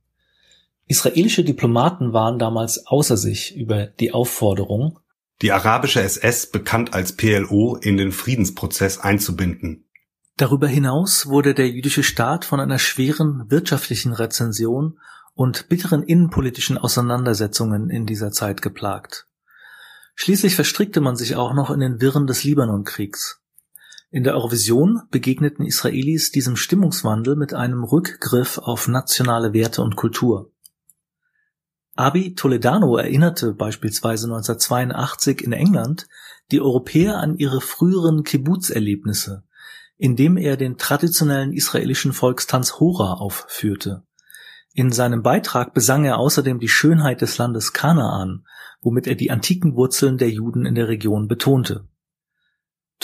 Israelische 0.86 1.44
Diplomaten 1.44 2.12
waren 2.12 2.38
damals 2.38 2.86
außer 2.86 3.16
sich 3.16 3.56
über 3.56 3.86
die 3.86 4.12
Aufforderung, 4.12 4.98
die 5.42 5.50
arabische 5.50 6.02
SS, 6.02 6.50
bekannt 6.50 6.94
als 6.94 7.16
PLO, 7.16 7.76
in 7.76 7.96
den 7.96 8.12
Friedensprozess 8.12 8.98
einzubinden. 8.98 9.84
Darüber 10.36 10.68
hinaus 10.68 11.26
wurde 11.26 11.54
der 11.54 11.68
jüdische 11.68 12.02
Staat 12.02 12.44
von 12.44 12.60
einer 12.60 12.78
schweren 12.78 13.50
wirtschaftlichen 13.50 14.12
Rezension 14.12 14.98
und 15.34 15.68
bitteren 15.68 16.02
innenpolitischen 16.02 16.78
Auseinandersetzungen 16.78 17.90
in 17.90 18.06
dieser 18.06 18.30
Zeit 18.30 18.62
geplagt. 18.62 19.26
Schließlich 20.14 20.54
verstrickte 20.54 21.00
man 21.00 21.16
sich 21.16 21.34
auch 21.36 21.54
noch 21.54 21.70
in 21.70 21.80
den 21.80 22.00
Wirren 22.00 22.26
des 22.26 22.44
Libanonkriegs. 22.44 23.43
In 24.14 24.23
der 24.23 24.35
Eurovision 24.35 25.02
begegneten 25.11 25.66
Israelis 25.66 26.30
diesem 26.30 26.54
Stimmungswandel 26.54 27.35
mit 27.35 27.52
einem 27.52 27.83
Rückgriff 27.83 28.59
auf 28.59 28.87
nationale 28.87 29.52
Werte 29.52 29.83
und 29.83 29.97
Kultur. 29.97 30.52
Abi 31.97 32.37
Toledano 32.37 32.97
erinnerte 32.97 33.54
beispielsweise 33.54 34.26
1982 34.26 35.42
in 35.42 35.52
England 35.52 36.06
die 36.52 36.61
Europäer 36.61 37.18
an 37.18 37.38
ihre 37.38 37.61
früheren 37.61 38.23
Kibbutz-Erlebnisse, 38.23 39.42
indem 39.97 40.37
er 40.37 40.56
den 40.56 40.78
traditionellen 40.78 41.52
israelischen 41.52 42.12
Volkstanz 42.12 42.75
Hora 42.78 43.14
aufführte. 43.14 44.04
In 44.75 44.92
seinem 44.92 45.25
Beitrag 45.25 45.75
besang 45.75 46.04
er 46.04 46.18
außerdem 46.18 46.61
die 46.61 46.68
Schönheit 46.68 47.21
des 47.21 47.37
Landes 47.38 47.73
Kanaan, 47.73 48.47
womit 48.80 49.09
er 49.09 49.16
die 49.16 49.33
antiken 49.33 49.75
Wurzeln 49.75 50.18
der 50.18 50.30
Juden 50.30 50.66
in 50.66 50.76
der 50.76 50.87
Region 50.87 51.26
betonte. 51.26 51.88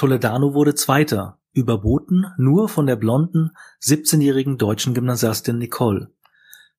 Toledano 0.00 0.54
wurde 0.54 0.75
Zweiter, 0.75 1.38
überboten 1.52 2.25
nur 2.38 2.71
von 2.71 2.87
der 2.87 2.97
blonden, 2.97 3.50
17-jährigen 3.83 4.57
deutschen 4.57 4.95
Gymnasiastin 4.95 5.59
Nicole. 5.59 6.11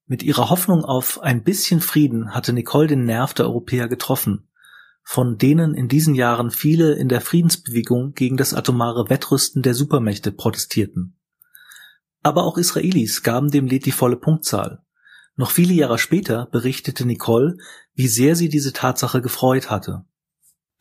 Mit 0.07 0.23
ihrer 0.23 0.49
Hoffnung 0.49 0.83
auf 0.83 1.21
ein 1.21 1.43
bisschen 1.43 1.81
Frieden 1.81 2.33
hatte 2.33 2.51
Nicole 2.51 2.87
den 2.87 3.05
Nerv 3.05 3.35
der 3.35 3.45
Europäer 3.45 3.87
getroffen, 3.87 4.49
von 5.03 5.37
denen 5.37 5.75
in 5.75 5.87
diesen 5.87 6.15
Jahren 6.15 6.49
viele 6.49 6.93
in 6.93 7.09
der 7.09 7.21
Friedensbewegung 7.21 8.13
gegen 8.13 8.37
das 8.37 8.55
atomare 8.55 9.11
Wettrüsten 9.11 9.61
der 9.61 9.75
Supermächte 9.75 10.31
protestierten. 10.31 11.15
Aber 12.23 12.43
auch 12.43 12.57
Israelis 12.57 13.21
gaben 13.21 13.51
dem 13.51 13.67
Lied 13.67 13.85
die 13.85 13.91
volle 13.91 14.17
Punktzahl. 14.17 14.81
Noch 15.35 15.51
viele 15.51 15.73
Jahre 15.73 15.99
später 15.99 16.47
berichtete 16.47 17.05
Nicole, 17.05 17.57
wie 17.93 18.07
sehr 18.07 18.35
sie 18.35 18.49
diese 18.49 18.73
Tatsache 18.73 19.21
gefreut 19.21 19.69
hatte. 19.69 20.05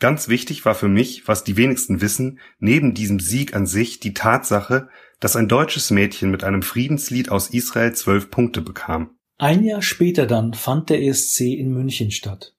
Ganz 0.00 0.28
wichtig 0.28 0.64
war 0.64 0.74
für 0.74 0.88
mich, 0.88 1.28
was 1.28 1.44
die 1.44 1.58
wenigsten 1.58 2.00
wissen, 2.00 2.40
neben 2.58 2.94
diesem 2.94 3.20
Sieg 3.20 3.54
an 3.54 3.66
sich 3.66 4.00
die 4.00 4.14
Tatsache, 4.14 4.88
dass 5.20 5.36
ein 5.36 5.46
deutsches 5.46 5.90
Mädchen 5.90 6.30
mit 6.30 6.42
einem 6.42 6.62
Friedenslied 6.62 7.30
aus 7.30 7.50
Israel 7.50 7.94
zwölf 7.94 8.30
Punkte 8.30 8.62
bekam. 8.62 9.10
Ein 9.36 9.62
Jahr 9.62 9.82
später 9.82 10.26
dann 10.26 10.54
fand 10.54 10.88
der 10.88 11.02
ESC 11.02 11.40
in 11.42 11.72
München 11.72 12.10
statt. 12.10 12.54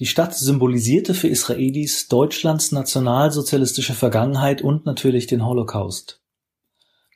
Die 0.00 0.06
Stadt 0.06 0.34
symbolisierte 0.34 1.14
für 1.14 1.28
Israelis 1.28 2.08
Deutschlands 2.08 2.72
nationalsozialistische 2.72 3.94
Vergangenheit 3.94 4.60
und 4.60 4.84
natürlich 4.84 5.28
den 5.28 5.46
Holocaust. 5.46 6.20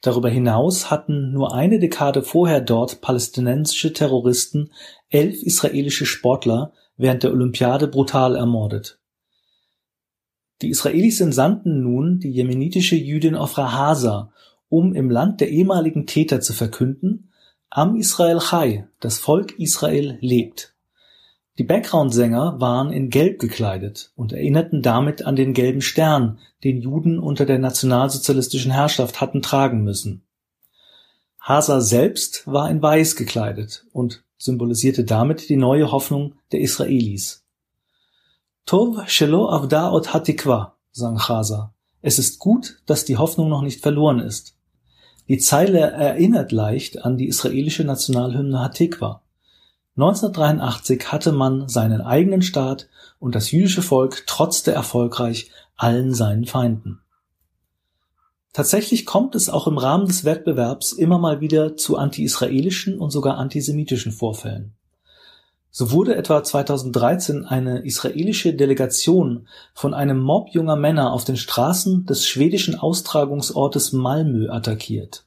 Darüber 0.03 0.31
hinaus 0.31 0.91
hatten 0.91 1.33
nur 1.33 1.55
eine 1.55 1.79
Dekade 1.79 2.23
vorher 2.23 2.61
dort 2.61 3.01
palästinensische 3.01 3.93
Terroristen 3.93 4.71
elf 5.11 5.43
israelische 5.43 6.07
Sportler 6.07 6.73
während 6.97 7.23
der 7.25 7.33
Olympiade 7.33 7.87
brutal 7.87 8.37
ermordet. 8.37 9.02
Die 10.63 10.71
Israelis 10.71 11.21
entsandten 11.21 11.83
nun 11.83 12.21
die 12.21 12.31
jemenitische 12.31 12.95
Jüdin 12.95 13.35
Ofra 13.35 13.73
Hasa, 13.73 14.33
um 14.69 14.95
im 14.95 15.11
Land 15.11 15.41
der 15.41 15.51
ehemaligen 15.51 16.07
Täter 16.07 16.41
zu 16.41 16.53
verkünden, 16.53 17.33
Am 17.69 17.97
Israel 17.97 18.39
Chai, 18.39 18.87
das 19.01 19.19
Volk 19.19 19.59
Israel 19.59 20.19
lebt. 20.21 20.75
Die 21.59 21.65
Background-Sänger 21.65 22.61
waren 22.61 22.93
in 22.93 23.11
Gelb 23.11 23.41
gekleidet 23.41 24.13
und 24.15 24.33
erinnerten 24.33 24.83
damit 24.83 25.27
an 25.27 25.37
den 25.37 25.53
gelben 25.53 25.83
Stern, 25.83 26.39
den 26.63 26.81
Juden 26.81 27.19
unter 27.19 27.45
der 27.45 27.59
nationalsozialistischen 27.59 28.71
Herrschaft 28.71 29.21
hatten 29.21 29.43
tragen 29.43 29.83
müssen. 29.83 30.23
Hasa 31.41 31.81
selbst 31.81 32.47
war 32.47 32.71
in 32.71 32.81
Weiß 32.81 33.17
gekleidet 33.17 33.85
und 33.93 34.23
symbolisierte 34.39 35.05
damit 35.05 35.49
die 35.49 35.57
neue 35.57 35.91
Hoffnung 35.91 36.37
der 36.53 36.61
Israelis. 36.61 37.42
Tov 38.67 39.09
shelo 39.09 39.51
avda 39.51 39.91
ot 39.91 40.15
hatikwa, 40.15 40.77
sang 40.93 41.19
Chasa. 41.19 41.73
Es 42.01 42.19
ist 42.19 42.39
gut, 42.39 42.81
dass 42.87 43.05
die 43.05 43.17
Hoffnung 43.17 43.49
noch 43.49 43.63
nicht 43.63 43.81
verloren 43.81 44.21
ist. 44.21 44.57
Die 45.29 45.39
Zeile 45.39 45.79
erinnert 45.79 46.53
leicht 46.53 47.05
an 47.05 47.17
die 47.17 47.29
israelische 47.29 47.85
Nationalhymne 47.85 48.61
Hatikwa. 48.61 49.23
1983 49.97 51.13
hatte 51.13 51.33
man 51.33 51.69
seinen 51.69 52.01
eigenen 52.01 52.43
Staat 52.43 52.89
und 53.19 53.35
das 53.35 53.51
jüdische 53.51 53.83
Volk 53.83 54.27
trotzte 54.27 54.73
erfolgreich 54.73 55.51
allen 55.77 56.15
seinen 56.15 56.47
Feinden. 56.47 57.01
Tatsächlich 58.53 59.07
kommt 59.07 59.35
es 59.35 59.49
auch 59.49 59.67
im 59.67 59.79
Rahmen 59.79 60.07
des 60.07 60.25
Wettbewerbs 60.25 60.93
immer 60.93 61.19
mal 61.19 61.41
wieder 61.41 61.77
zu 61.77 61.97
anti-israelischen 61.97 62.99
und 62.99 63.11
sogar 63.11 63.39
antisemitischen 63.39 64.13
Vorfällen. 64.13 64.75
So 65.75 65.91
wurde 65.91 66.17
etwa 66.17 66.45
2013 66.45 67.47
eine 67.47 67.79
israelische 67.87 68.53
Delegation 68.53 69.49
von 69.73 69.95
einem 69.95 70.21
Mob 70.21 70.51
junger 70.51 70.77
Männer 70.77 71.15
auf 71.15 71.25
den 71.25 71.39
Straßen 71.39 72.05
des 72.05 72.27
schwedischen 72.27 72.79
Austragungsortes 72.79 73.95
Malmö 73.95 74.51
attackiert. 74.51 75.25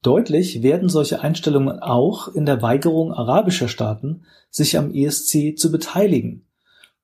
Deutlich 0.00 0.62
werden 0.62 0.88
solche 0.88 1.22
Einstellungen 1.22 1.80
auch 1.80 2.28
in 2.28 2.46
der 2.46 2.62
Weigerung 2.62 3.12
arabischer 3.12 3.66
Staaten, 3.66 4.22
sich 4.48 4.78
am 4.78 4.94
ESC 4.94 5.58
zu 5.58 5.72
beteiligen, 5.72 6.44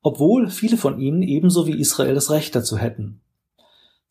obwohl 0.02 0.49
viele 0.49 0.76
von 0.76 1.00
ihnen 1.00 1.23
ebenso 1.23 1.66
wie 1.66 1.78
Israel 1.80 2.14
das 2.14 2.30
Recht 2.30 2.54
dazu 2.54 2.78
hätten. 2.78 3.21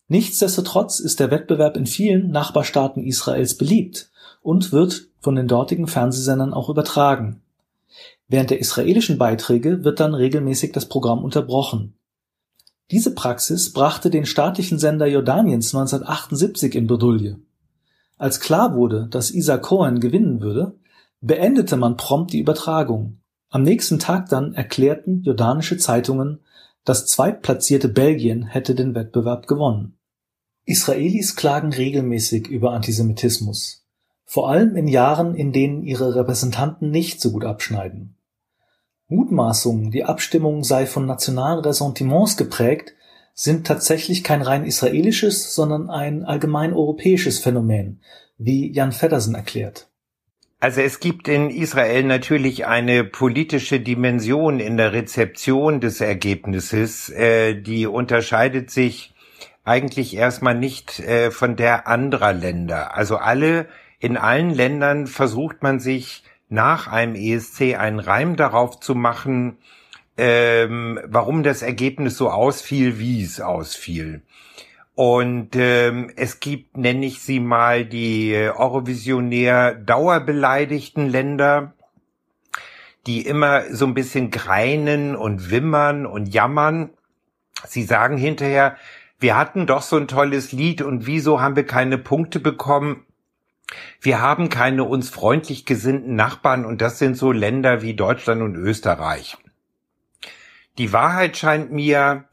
Nichtsdestotrotz 0.06 1.00
ist 1.00 1.18
der 1.18 1.30
Wettbewerb 1.30 1.78
in 1.78 1.86
vielen 1.86 2.30
Nachbarstaaten 2.30 3.02
Israels 3.02 3.56
beliebt 3.56 4.10
und 4.42 4.70
wird 4.70 5.08
von 5.20 5.34
den 5.34 5.48
dortigen 5.48 5.86
Fernsehsendern 5.86 6.52
auch 6.52 6.68
übertragen. 6.68 7.40
Während 8.28 8.50
der 8.50 8.60
israelischen 8.60 9.16
Beiträge 9.16 9.84
wird 9.84 10.00
dann 10.00 10.14
regelmäßig 10.14 10.72
das 10.72 10.86
Programm 10.86 11.24
unterbrochen. 11.24 11.94
Diese 12.90 13.14
Praxis 13.14 13.72
brachte 13.72 14.10
den 14.10 14.26
staatlichen 14.26 14.78
Sender 14.78 15.06
Jordaniens 15.06 15.74
1978 15.74 16.74
in 16.74 16.86
Bredouille. 16.86 17.40
Als 18.18 18.40
klar 18.40 18.74
wurde, 18.74 19.08
dass 19.10 19.30
Isa 19.30 19.56
Cohen 19.56 20.00
gewinnen 20.00 20.40
würde, 20.42 20.78
beendete 21.20 21.76
man 21.76 21.96
prompt 21.96 22.32
die 22.32 22.40
Übertragung. 22.40 23.20
Am 23.48 23.62
nächsten 23.62 23.98
Tag 23.98 24.28
dann 24.28 24.52
erklärten 24.52 25.22
jordanische 25.22 25.78
Zeitungen, 25.78 26.40
das 26.84 27.06
zweitplatzierte 27.06 27.88
Belgien 27.88 28.44
hätte 28.44 28.74
den 28.74 28.94
Wettbewerb 28.94 29.46
gewonnen. 29.46 29.98
Israelis 30.66 31.34
klagen 31.34 31.72
regelmäßig 31.72 32.48
über 32.48 32.72
Antisemitismus, 32.72 33.86
vor 34.26 34.50
allem 34.50 34.76
in 34.76 34.86
Jahren, 34.86 35.34
in 35.34 35.52
denen 35.52 35.82
ihre 35.82 36.14
Repräsentanten 36.14 36.90
nicht 36.90 37.22
so 37.22 37.32
gut 37.32 37.44
abschneiden. 37.44 38.17
Mutmaßungen, 39.08 39.90
die 39.90 40.04
Abstimmung 40.04 40.64
sei 40.64 40.86
von 40.86 41.06
nationalen 41.06 41.60
Ressentiments 41.60 42.36
geprägt, 42.36 42.94
sind 43.34 43.66
tatsächlich 43.66 44.24
kein 44.24 44.42
rein 44.42 44.64
israelisches, 44.64 45.54
sondern 45.54 45.90
ein 45.90 46.24
allgemein 46.24 46.72
europäisches 46.72 47.38
Phänomen, 47.38 48.02
wie 48.36 48.72
Jan 48.72 48.92
Feddersen 48.92 49.34
erklärt. 49.34 49.88
Also 50.60 50.80
es 50.80 50.98
gibt 50.98 51.28
in 51.28 51.50
Israel 51.50 52.02
natürlich 52.02 52.66
eine 52.66 53.04
politische 53.04 53.78
Dimension 53.78 54.58
in 54.58 54.76
der 54.76 54.92
Rezeption 54.92 55.80
des 55.80 56.00
Ergebnisses, 56.00 57.10
äh, 57.10 57.54
die 57.54 57.86
unterscheidet 57.86 58.70
sich 58.70 59.14
eigentlich 59.62 60.16
erstmal 60.16 60.56
nicht 60.56 60.98
äh, 60.98 61.30
von 61.30 61.54
der 61.54 61.86
anderer 61.86 62.32
Länder. 62.32 62.96
Also 62.96 63.18
alle, 63.18 63.68
in 64.00 64.16
allen 64.16 64.50
Ländern 64.50 65.06
versucht 65.06 65.62
man 65.62 65.78
sich 65.78 66.24
nach 66.48 66.88
einem 66.88 67.14
ESC 67.14 67.76
einen 67.78 67.98
Reim 67.98 68.36
darauf 68.36 68.80
zu 68.80 68.94
machen, 68.94 69.58
ähm, 70.16 70.98
warum 71.06 71.42
das 71.42 71.62
Ergebnis 71.62 72.16
so 72.16 72.30
ausfiel, 72.30 72.98
wie 72.98 73.22
es 73.22 73.40
ausfiel. 73.40 74.22
Und 74.94 75.54
ähm, 75.54 76.10
es 76.16 76.40
gibt, 76.40 76.76
nenne 76.76 77.06
ich 77.06 77.20
sie 77.20 77.38
mal, 77.38 77.84
die 77.84 78.34
Eurovisionär 78.34 79.74
dauerbeleidigten 79.74 81.08
Länder, 81.08 81.74
die 83.06 83.24
immer 83.24 83.72
so 83.72 83.86
ein 83.86 83.94
bisschen 83.94 84.32
greinen 84.32 85.14
und 85.14 85.52
wimmern 85.52 86.04
und 86.04 86.34
jammern. 86.34 86.90
Sie 87.64 87.84
sagen 87.84 88.16
hinterher, 88.16 88.76
wir 89.20 89.36
hatten 89.36 89.66
doch 89.66 89.82
so 89.82 89.96
ein 89.96 90.08
tolles 90.08 90.50
Lied 90.50 90.82
und 90.82 91.06
wieso 91.06 91.40
haben 91.40 91.54
wir 91.54 91.66
keine 91.66 91.98
Punkte 91.98 92.40
bekommen? 92.40 93.04
Wir 94.00 94.20
haben 94.20 94.48
keine 94.48 94.84
uns 94.84 95.10
freundlich 95.10 95.66
gesinnten 95.66 96.14
Nachbarn 96.14 96.64
und 96.64 96.80
das 96.80 96.98
sind 96.98 97.16
so 97.16 97.32
Länder 97.32 97.82
wie 97.82 97.94
Deutschland 97.94 98.42
und 98.42 98.56
Österreich. 98.56 99.36
Die 100.78 100.92
Wahrheit 100.92 101.36
scheint 101.36 101.72
mir, 101.72 102.24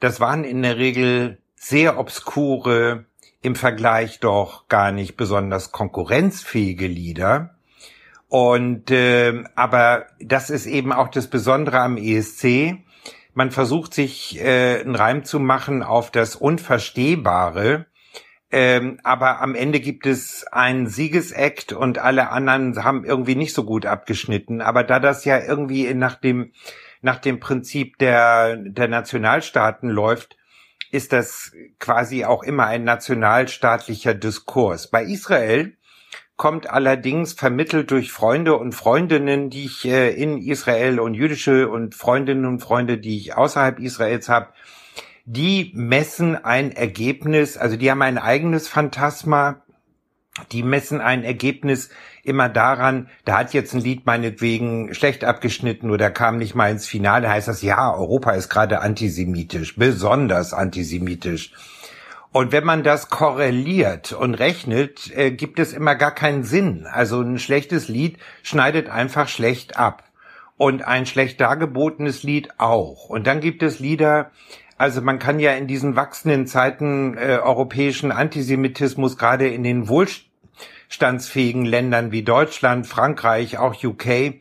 das 0.00 0.20
waren 0.20 0.44
in 0.44 0.62
der 0.62 0.76
Regel 0.76 1.38
sehr 1.54 1.98
obskure, 1.98 3.06
im 3.42 3.54
Vergleich 3.54 4.20
doch 4.20 4.68
gar 4.68 4.92
nicht 4.92 5.16
besonders 5.16 5.72
konkurrenzfähige 5.72 6.86
Lieder. 6.86 7.56
Und 8.28 8.90
äh, 8.90 9.44
aber 9.54 10.06
das 10.20 10.50
ist 10.50 10.66
eben 10.66 10.92
auch 10.92 11.08
das 11.08 11.28
Besondere 11.28 11.80
am 11.80 11.96
ESC 11.96 12.76
man 13.36 13.50
versucht 13.50 13.92
sich 13.92 14.40
äh, 14.40 14.80
einen 14.80 14.94
Reim 14.94 15.22
zu 15.22 15.38
machen 15.38 15.82
auf 15.82 16.10
das 16.10 16.36
Unverstehbare, 16.36 17.84
ähm, 18.52 19.00
aber 19.02 19.40
am 19.40 19.54
Ende 19.54 19.80
gibt 19.80 20.06
es 20.06 20.46
einen 20.52 20.86
Siegesakt 20.86 21.72
und 21.72 21.98
alle 21.98 22.30
anderen 22.30 22.84
haben 22.84 23.04
irgendwie 23.04 23.34
nicht 23.34 23.54
so 23.54 23.64
gut 23.64 23.86
abgeschnitten. 23.86 24.60
Aber 24.60 24.84
da 24.84 25.00
das 25.00 25.24
ja 25.24 25.42
irgendwie 25.42 25.92
nach 25.94 26.14
dem 26.14 26.52
nach 27.02 27.18
dem 27.18 27.40
Prinzip 27.40 27.98
der 27.98 28.56
der 28.56 28.88
Nationalstaaten 28.88 29.88
läuft, 29.88 30.36
ist 30.92 31.12
das 31.12 31.52
quasi 31.80 32.24
auch 32.24 32.42
immer 32.42 32.66
ein 32.66 32.84
nationalstaatlicher 32.84 34.14
Diskurs. 34.14 34.90
Bei 34.90 35.02
Israel 35.02 35.76
kommt 36.36 36.68
allerdings 36.70 37.32
vermittelt 37.32 37.90
durch 37.90 38.12
Freunde 38.12 38.56
und 38.56 38.72
Freundinnen, 38.72 39.50
die 39.50 39.64
ich 39.64 39.84
äh, 39.86 40.10
in 40.10 40.38
Israel 40.38 41.00
und 41.00 41.14
jüdische 41.14 41.68
und 41.68 41.94
Freundinnen 41.94 42.44
und 42.44 42.60
Freunde, 42.60 42.98
die 42.98 43.16
ich 43.16 43.34
außerhalb 43.34 43.80
Israels 43.80 44.28
habe, 44.28 44.48
die 45.26 45.72
messen 45.74 46.42
ein 46.44 46.70
Ergebnis, 46.70 47.56
also 47.56 47.76
die 47.76 47.90
haben 47.90 48.02
ein 48.02 48.16
eigenes 48.16 48.68
Phantasma, 48.68 49.62
die 50.52 50.62
messen 50.62 51.00
ein 51.00 51.24
Ergebnis 51.24 51.90
immer 52.22 52.48
daran, 52.48 53.08
da 53.24 53.38
hat 53.38 53.52
jetzt 53.52 53.74
ein 53.74 53.80
Lied 53.80 54.06
meinetwegen 54.06 54.94
schlecht 54.94 55.24
abgeschnitten 55.24 55.90
oder 55.90 56.10
kam 56.10 56.38
nicht 56.38 56.54
mal 56.54 56.70
ins 56.70 56.86
Finale, 56.86 57.28
heißt 57.28 57.48
das, 57.48 57.62
ja, 57.62 57.92
Europa 57.92 58.32
ist 58.32 58.48
gerade 58.48 58.80
antisemitisch, 58.80 59.76
besonders 59.76 60.52
antisemitisch. 60.52 61.52
Und 62.30 62.52
wenn 62.52 62.64
man 62.64 62.84
das 62.84 63.08
korreliert 63.08 64.12
und 64.12 64.34
rechnet, 64.34 65.10
äh, 65.16 65.30
gibt 65.32 65.58
es 65.58 65.72
immer 65.72 65.94
gar 65.94 66.14
keinen 66.14 66.44
Sinn. 66.44 66.86
Also 66.86 67.20
ein 67.20 67.38
schlechtes 67.38 67.88
Lied 67.88 68.18
schneidet 68.42 68.90
einfach 68.90 69.26
schlecht 69.28 69.78
ab. 69.78 70.04
Und 70.58 70.86
ein 70.86 71.06
schlecht 71.06 71.40
dargebotenes 71.40 72.22
Lied 72.22 72.50
auch. 72.58 73.08
Und 73.08 73.26
dann 73.26 73.40
gibt 73.40 73.62
es 73.62 73.78
Lieder, 73.78 74.30
also 74.78 75.00
man 75.00 75.18
kann 75.18 75.40
ja 75.40 75.52
in 75.52 75.66
diesen 75.66 75.96
wachsenden 75.96 76.46
Zeiten 76.46 77.16
äh, 77.16 77.38
europäischen 77.42 78.12
Antisemitismus 78.12 79.16
gerade 79.16 79.48
in 79.48 79.62
den 79.62 79.88
wohlstandsfähigen 79.88 81.64
Ländern 81.64 82.12
wie 82.12 82.22
Deutschland, 82.22 82.86
Frankreich, 82.86 83.58
auch 83.58 83.82
UK, 83.82 84.34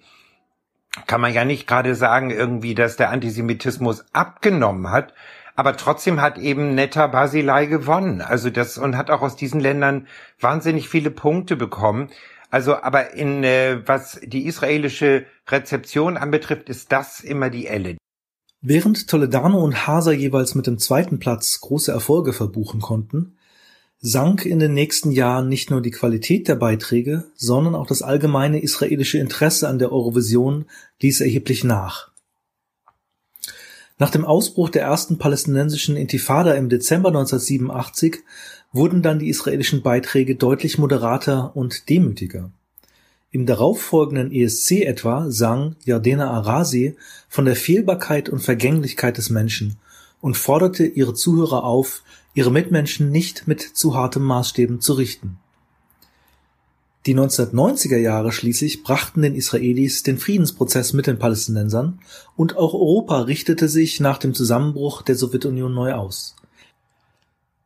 kann 1.08 1.22
man 1.22 1.34
ja 1.34 1.46
nicht 1.46 1.68
gerade 1.68 1.96
sagen 1.96 2.32
irgendwie, 2.32 2.76
dass 2.76 2.98
der 2.98 3.12
Antisemitismus 3.12 4.06
abgenommen 4.14 4.92
hat, 4.92 5.14
aber 5.56 5.78
trotzdem 5.78 6.22
hat 6.22 6.38
eben 6.38 6.76
Netta 6.76 7.08
Basilei 7.08 7.66
gewonnen. 7.66 8.22
Also 8.22 8.50
das 8.50 8.78
und 8.78 8.98
hat 8.98 9.10
auch 9.10 9.22
aus 9.22 9.36
diesen 9.38 9.62
Ländern 9.62 10.08
wahnsinnig 10.40 10.90
viele 10.90 11.12
Punkte 11.12 11.56
bekommen. 11.56 12.10
Also, 12.50 12.82
aber 12.82 13.14
in 13.14 13.44
äh, 13.44 13.80
was 13.86 14.20
die 14.24 14.46
israelische 14.46 15.26
Rezeption 15.48 16.18
anbetrifft, 16.18 16.70
ist 16.70 16.92
das 16.92 17.22
immer 17.22 17.50
die 17.50 17.68
Elle. 17.68 17.98
Während 18.68 19.08
Toledano 19.08 19.64
und 19.64 19.86
Hasa 19.86 20.12
jeweils 20.12 20.56
mit 20.56 20.66
dem 20.66 20.80
zweiten 20.80 21.20
Platz 21.20 21.62
große 21.62 21.92
Erfolge 21.92 22.34
verbuchen 22.34 22.82
konnten, 22.82 23.38
sank 24.00 24.44
in 24.44 24.58
den 24.58 24.74
nächsten 24.74 25.12
Jahren 25.12 25.48
nicht 25.50 25.70
nur 25.70 25.84
die 25.84 25.92
Qualität 25.92 26.48
der 26.48 26.56
Beiträge, 26.56 27.26
sondern 27.36 27.76
auch 27.76 27.86
das 27.86 28.02
allgemeine 28.02 28.60
israelische 28.60 29.20
Interesse 29.20 29.70
an 29.70 29.78
der 29.78 29.92
Eurovision 29.92 30.66
ließ 31.00 31.22
erheblich 31.22 31.64
nach. 31.64 32.10
Nach 34.00 34.10
dem 34.10 34.26
Ausbruch 34.26 34.70
der 34.70 34.82
ersten 34.82 35.20
palästinensischen 35.20 35.96
Intifada 35.96 36.56
im 36.56 36.68
Dezember 36.68 37.10
1987 37.10 38.24
wurden 38.74 39.04
dann 39.04 39.20
die 39.20 39.30
israelischen 39.30 39.84
Beiträge 39.84 40.38
deutlich 40.38 40.80
moderater 40.80 41.56
und 41.56 41.88
demütiger. 41.88 42.50
Im 43.36 43.46
darauffolgenden 43.46 44.32
ESC 44.32 44.86
etwa 44.86 45.30
sang 45.30 45.76
Yardena 45.84 46.32
Arasi 46.32 46.96
von 47.28 47.44
der 47.44 47.58
Fehlbarkeit 47.58 48.30
und 48.30 48.40
Vergänglichkeit 48.40 49.18
des 49.18 49.30
Menschen 49.30 49.76
und 50.22 50.38
forderte 50.38 50.86
ihre 50.86 51.14
Zuhörer 51.14 51.66
auf, 51.66 52.04
ihre 52.34 52.50
Mitmenschen 52.50 53.12
nicht 53.12 53.46
mit 53.46 53.60
zu 53.60 53.94
hartem 53.94 54.24
Maßstäben 54.24 54.80
zu 54.80 54.94
richten 54.94 55.38
die 57.06 57.16
1990er 57.16 57.98
Jahre 57.98 58.32
schließlich 58.32 58.82
brachten 58.82 59.22
den 59.22 59.36
Israelis 59.36 60.02
den 60.02 60.18
Friedensprozess 60.18 60.94
mit 60.94 61.06
den 61.06 61.20
Palästinensern 61.20 62.00
und 62.36 62.58
auch 62.58 62.74
Europa 62.74 63.22
richtete 63.22 63.70
sich 63.70 64.00
nach 64.00 64.18
dem 64.18 64.34
Zusammenbruch 64.34 65.04
der 65.04 65.14
Sowjetunion 65.14 65.72
neu 65.72 65.94
aus. 65.94 66.36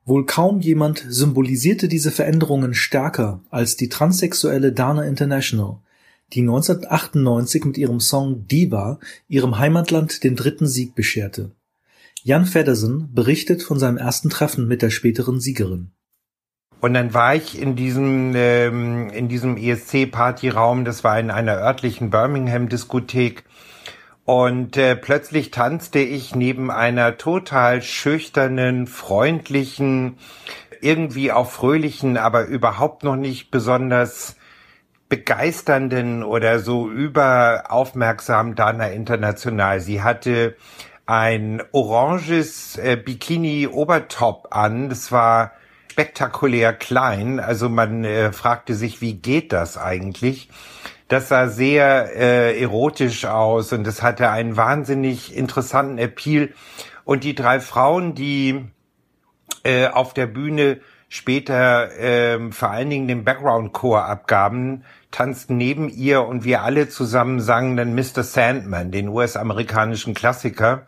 Wohl 0.09 0.25
kaum 0.25 0.59
jemand 0.59 1.05
symbolisierte 1.07 1.87
diese 1.87 2.09
Veränderungen 2.09 2.73
stärker 2.73 3.41
als 3.51 3.75
die 3.75 3.89
transsexuelle 3.89 4.71
Dana 4.71 5.03
International, 5.03 5.77
die 6.33 6.39
1998 6.39 7.63
mit 7.65 7.77
ihrem 7.77 7.99
Song 7.99 8.47
Diva 8.47 8.99
ihrem 9.27 9.59
Heimatland 9.59 10.23
den 10.23 10.35
dritten 10.35 10.65
Sieg 10.65 10.95
bescherte. 10.95 11.51
Jan 12.23 12.47
Feddersen 12.47 13.13
berichtet 13.13 13.61
von 13.61 13.77
seinem 13.77 13.97
ersten 13.97 14.31
Treffen 14.31 14.67
mit 14.67 14.81
der 14.81 14.89
späteren 14.89 15.39
Siegerin 15.39 15.91
Und 16.81 16.95
dann 16.95 17.13
war 17.13 17.35
ich 17.35 17.61
in 17.61 17.75
diesem, 17.75 18.33
ähm, 18.35 19.11
in 19.11 19.29
diesem 19.29 19.57
ESC-Partyraum, 19.57 20.85
das 20.85 21.03
war 21.03 21.19
in 21.19 21.29
einer 21.29 21.57
örtlichen 21.57 22.09
Birmingham-Diskothek. 22.09 23.43
Und 24.29 24.77
äh, 24.77 24.95
plötzlich 24.95 25.49
tanzte 25.49 25.97
ich 25.97 26.35
neben 26.35 26.69
einer 26.69 27.17
total 27.17 27.81
schüchternen, 27.81 28.85
freundlichen, 28.85 30.19
irgendwie 30.81 31.31
auch 31.31 31.49
fröhlichen, 31.49 32.15
aber 32.15 32.45
überhaupt 32.45 33.03
noch 33.03 33.15
nicht 33.15 33.49
besonders 33.49 34.35
begeisternden 35.09 36.21
oder 36.21 36.59
so 36.59 36.91
überaufmerksam 36.91 38.53
Dana 38.53 38.89
International. 38.89 39.79
Sie 39.79 40.03
hatte 40.03 40.55
ein 41.07 41.63
oranges 41.71 42.77
äh, 42.77 42.97
Bikini-Obertop 42.97 44.49
an. 44.51 44.89
Das 44.89 45.11
war 45.11 45.53
spektakulär 45.91 46.73
klein. 46.73 47.39
Also 47.39 47.67
man 47.67 48.03
äh, 48.03 48.31
fragte 48.31 48.75
sich, 48.75 49.01
wie 49.01 49.15
geht 49.15 49.53
das 49.53 49.75
eigentlich? 49.79 50.49
Das 51.09 51.27
sah 51.27 51.47
sehr 51.47 52.15
äh, 52.15 52.61
erotisch 52.61 53.25
aus 53.25 53.73
und 53.73 53.85
es 53.87 54.03
hatte 54.03 54.29
einen 54.29 54.55
wahnsinnig 54.57 55.35
interessanten 55.35 55.97
Appeal. 55.97 56.53
Und 57.03 57.23
die 57.23 57.33
drei 57.33 57.59
Frauen, 57.59 58.13
die 58.13 58.63
äh, 59.63 59.87
auf 59.87 60.13
der 60.13 60.27
Bühne 60.27 60.81
später 61.07 61.91
äh, 61.97 62.51
vor 62.51 62.69
allen 62.69 62.91
Dingen 62.91 63.07
den 63.07 63.23
Background-Chor 63.23 64.05
abgaben, 64.05 64.83
tanzten 65.09 65.57
neben 65.57 65.89
ihr 65.89 66.27
und 66.27 66.43
wir 66.43 66.61
alle 66.61 66.89
zusammen 66.89 67.39
sangen 67.39 67.75
dann 67.75 67.95
Mr. 67.95 68.21
Sandman, 68.21 68.91
den 68.91 69.09
US-amerikanischen 69.09 70.13
Klassiker. 70.13 70.85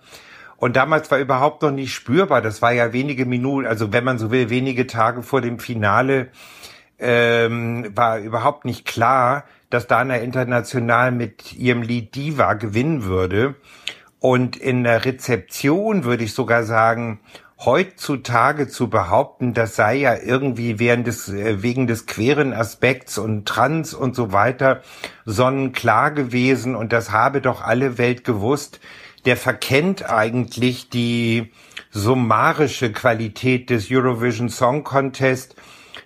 Und 0.57 0.75
damals 0.75 1.10
war 1.10 1.17
überhaupt 1.17 1.63
noch 1.63 1.71
nicht 1.71 1.95
spürbar, 1.95 2.43
das 2.43 2.62
war 2.62 2.71
ja 2.71 2.93
wenige 2.93 3.25
Minuten, 3.25 3.65
also 3.65 3.91
wenn 3.91 4.03
man 4.03 4.19
so 4.19 4.29
will, 4.29 4.51
wenige 4.51 4.86
Tage 4.86 5.23
vor 5.23 5.41
dem 5.41 5.57
Finale, 5.57 6.27
ähm, 6.99 7.89
war 7.95 8.19
überhaupt 8.19 8.65
nicht 8.65 8.86
klar, 8.86 9.45
dass 9.71 9.88
Dana 9.88 10.17
International 10.17 11.12
mit 11.12 11.53
ihrem 11.53 11.81
Lied 11.81 12.13
Diva 12.15 12.53
gewinnen 12.53 13.05
würde. 13.05 13.55
Und 14.19 14.55
in 14.55 14.84
der 14.84 15.03
Rezeption 15.05 16.03
würde 16.03 16.23
ich 16.23 16.34
sogar 16.34 16.63
sagen, 16.63 17.21
heutzutage 17.65 18.67
zu 18.67 18.89
behaupten, 18.89 19.53
das 19.53 19.75
sei 19.75 19.95
ja 19.95 20.15
irgendwie 20.15 20.79
während 20.79 21.07
des, 21.07 21.29
äh, 21.29 21.62
wegen 21.62 21.88
des 21.88 22.05
queeren 22.05 22.53
Aspekts 22.53 23.17
und 23.17 23.47
Trans 23.47 23.93
und 23.93 24.15
so 24.15 24.31
weiter 24.31 24.81
sonnenklar 25.25 26.12
gewesen. 26.12 26.75
Und 26.75 26.91
das 26.91 27.12
habe 27.12 27.41
doch 27.41 27.62
alle 27.62 27.97
Welt 27.97 28.23
gewusst, 28.23 28.79
der 29.25 29.38
verkennt 29.38 30.10
eigentlich 30.10 30.89
die 30.89 31.51
summarische 31.91 32.91
Qualität 32.91 33.69
des 33.69 33.91
Eurovision 33.91 34.49
Song 34.49 34.84
Contest 34.84 35.55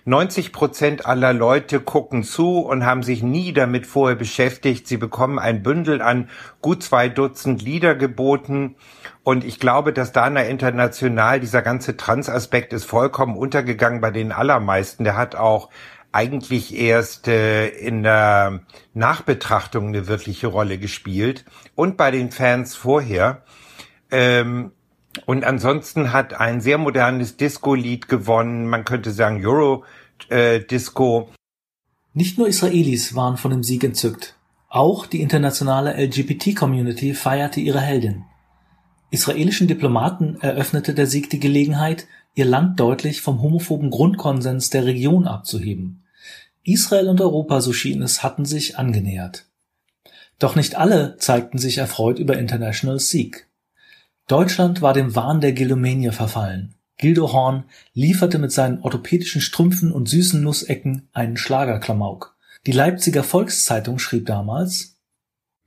90 0.06 0.52
Prozent 0.52 1.04
aller 1.04 1.32
Leute 1.32 1.80
gucken 1.80 2.22
zu 2.22 2.60
und 2.60 2.86
haben 2.86 3.02
sich 3.02 3.24
nie 3.24 3.52
damit 3.52 3.88
vorher 3.88 4.14
beschäftigt. 4.14 4.86
Sie 4.86 4.98
bekommen 4.98 5.40
ein 5.40 5.64
Bündel 5.64 6.00
an 6.00 6.30
gut 6.62 6.84
zwei 6.84 7.08
Dutzend 7.08 7.60
Lieder 7.60 7.96
geboten. 7.96 8.76
Und 9.24 9.42
ich 9.44 9.58
glaube, 9.58 9.92
dass 9.92 10.12
Dana 10.12 10.42
International, 10.44 11.40
dieser 11.40 11.60
ganze 11.60 11.96
Trans-Aspekt 11.96 12.72
ist 12.72 12.84
vollkommen 12.84 13.36
untergegangen 13.36 14.00
bei 14.00 14.12
den 14.12 14.30
allermeisten. 14.30 15.02
Der 15.02 15.16
hat 15.16 15.34
auch 15.34 15.70
eigentlich 16.12 16.76
erst 16.76 17.26
äh, 17.26 17.66
in 17.66 18.04
der 18.04 18.60
Nachbetrachtung 18.94 19.88
eine 19.88 20.06
wirkliche 20.06 20.46
Rolle 20.46 20.78
gespielt 20.78 21.44
und 21.74 21.96
bei 21.96 22.12
den 22.12 22.30
Fans 22.30 22.76
vorher. 22.76 23.42
Ähm, 24.12 24.70
und 25.24 25.44
ansonsten 25.44 26.12
hat 26.12 26.34
ein 26.34 26.60
sehr 26.60 26.78
modernes 26.78 27.36
Disco-Lied 27.36 28.08
gewonnen. 28.08 28.66
Man 28.66 28.84
könnte 28.84 29.10
sagen 29.10 29.44
Euro-Disco. 29.44 31.28
Äh, 31.30 31.36
Nicht 32.12 32.38
nur 32.38 32.48
Israelis 32.48 33.14
waren 33.14 33.36
von 33.36 33.50
dem 33.50 33.62
Sieg 33.62 33.84
entzückt. 33.84 34.36
Auch 34.68 35.06
die 35.06 35.22
internationale 35.22 35.94
LGBT-Community 35.94 37.14
feierte 37.14 37.60
ihre 37.60 37.80
Heldin. 37.80 38.24
Israelischen 39.10 39.68
Diplomaten 39.68 40.38
eröffnete 40.40 40.92
der 40.92 41.06
Sieg 41.06 41.30
die 41.30 41.40
Gelegenheit, 41.40 42.06
ihr 42.34 42.44
Land 42.44 42.78
deutlich 42.80 43.22
vom 43.22 43.40
homophoben 43.40 43.90
Grundkonsens 43.90 44.68
der 44.70 44.84
Region 44.84 45.26
abzuheben. 45.26 46.02
Israel 46.64 47.08
und 47.08 47.20
Europa, 47.20 47.60
so 47.60 47.72
schien 47.72 48.02
es, 48.02 48.22
hatten 48.22 48.44
sich 48.44 48.76
angenähert. 48.76 49.46
Doch 50.38 50.56
nicht 50.56 50.74
alle 50.74 51.16
zeigten 51.16 51.58
sich 51.58 51.78
erfreut 51.78 52.18
über 52.18 52.36
Internationals 52.36 53.08
Sieg. 53.08 53.46
Deutschland 54.26 54.82
war 54.82 54.92
dem 54.92 55.14
Wahn 55.14 55.40
der 55.40 55.52
Gildomanie 55.52 56.10
verfallen. 56.10 56.74
Gildo 56.98 57.32
Horn 57.32 57.64
lieferte 57.94 58.38
mit 58.38 58.50
seinen 58.50 58.80
orthopädischen 58.80 59.40
Strümpfen 59.40 59.92
und 59.92 60.08
süßen 60.08 60.42
Nussecken 60.42 61.08
einen 61.12 61.36
Schlagerklamauk. 61.36 62.34
Die 62.66 62.72
Leipziger 62.72 63.22
Volkszeitung 63.22 64.00
schrieb 64.00 64.26
damals 64.26 64.96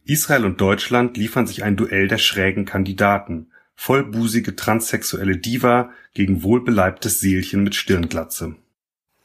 Israel 0.04 0.44
und 0.44 0.60
Deutschland 0.60 1.16
liefern 1.16 1.48
sich 1.48 1.64
ein 1.64 1.78
Duell 1.78 2.10
der 2.10 2.18
schrägen 2.18 2.66
Kandidaten. 2.66 3.52
Vollbusige 3.76 4.58
transsexuelle 4.58 5.38
Diva 5.38 5.92
gegen 6.14 6.44
wohlbeleibtes 6.44 7.22
Seelchen 7.22 7.64
mit 7.64 7.76
Stirnglatze. 7.76 8.56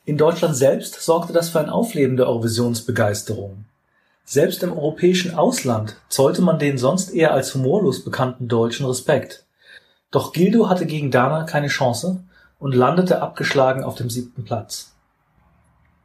In 0.04 0.16
Deutschland 0.16 0.54
selbst 0.54 1.00
sorgte 1.00 1.32
das 1.32 1.48
für 1.48 1.58
ein 1.58 1.70
Aufleben 1.70 2.16
der 2.16 2.28
Eurovisionsbegeisterung. 2.28 3.64
Selbst 4.26 4.62
im 4.62 4.72
europäischen 4.72 5.34
Ausland 5.34 5.96
zollte 6.08 6.40
man 6.40 6.58
den 6.58 6.78
sonst 6.78 7.10
eher 7.10 7.32
als 7.32 7.54
humorlos 7.54 8.04
bekannten 8.04 8.48
Deutschen 8.48 8.86
Respekt. 8.86 9.44
Doch 10.10 10.32
Gildo 10.32 10.68
hatte 10.70 10.86
gegen 10.86 11.10
Dana 11.10 11.44
keine 11.44 11.68
Chance 11.68 12.24
und 12.58 12.74
landete 12.74 13.20
abgeschlagen 13.20 13.84
auf 13.84 13.96
dem 13.96 14.08
siebten 14.08 14.44
Platz. 14.44 14.94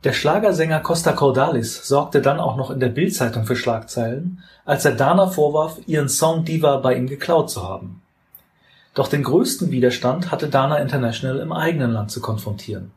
Der 0.04 0.14
Schlagersänger 0.14 0.82
Costa 0.82 1.14
Cordalis 1.14 1.88
sorgte 1.88 2.22
dann 2.22 2.40
auch 2.40 2.58
noch 2.58 2.72
in 2.72 2.80
der 2.80 2.90
Bildzeitung 2.90 3.46
für 3.46 3.56
Schlagzeilen, 3.56 4.44
als 4.66 4.84
er 4.86 4.94
Dana 4.96 5.28
vorwarf, 5.28 5.78
ihren 5.88 6.10
Song 6.10 6.44
Diva 6.44 6.78
bei 6.78 6.96
ihm 6.96 7.08
geklaut 7.08 7.50
zu 7.50 7.64
haben. 7.64 8.02
Doch 8.94 9.08
den 9.08 9.24
größten 9.24 9.72
Widerstand 9.72 10.32
hatte 10.32 10.50
Dana 10.50 10.78
International 10.78 11.40
im 11.40 11.54
eigenen 11.54 11.92
Land 11.92 12.12
zu 12.12 12.22
konfrontieren. 12.22 12.92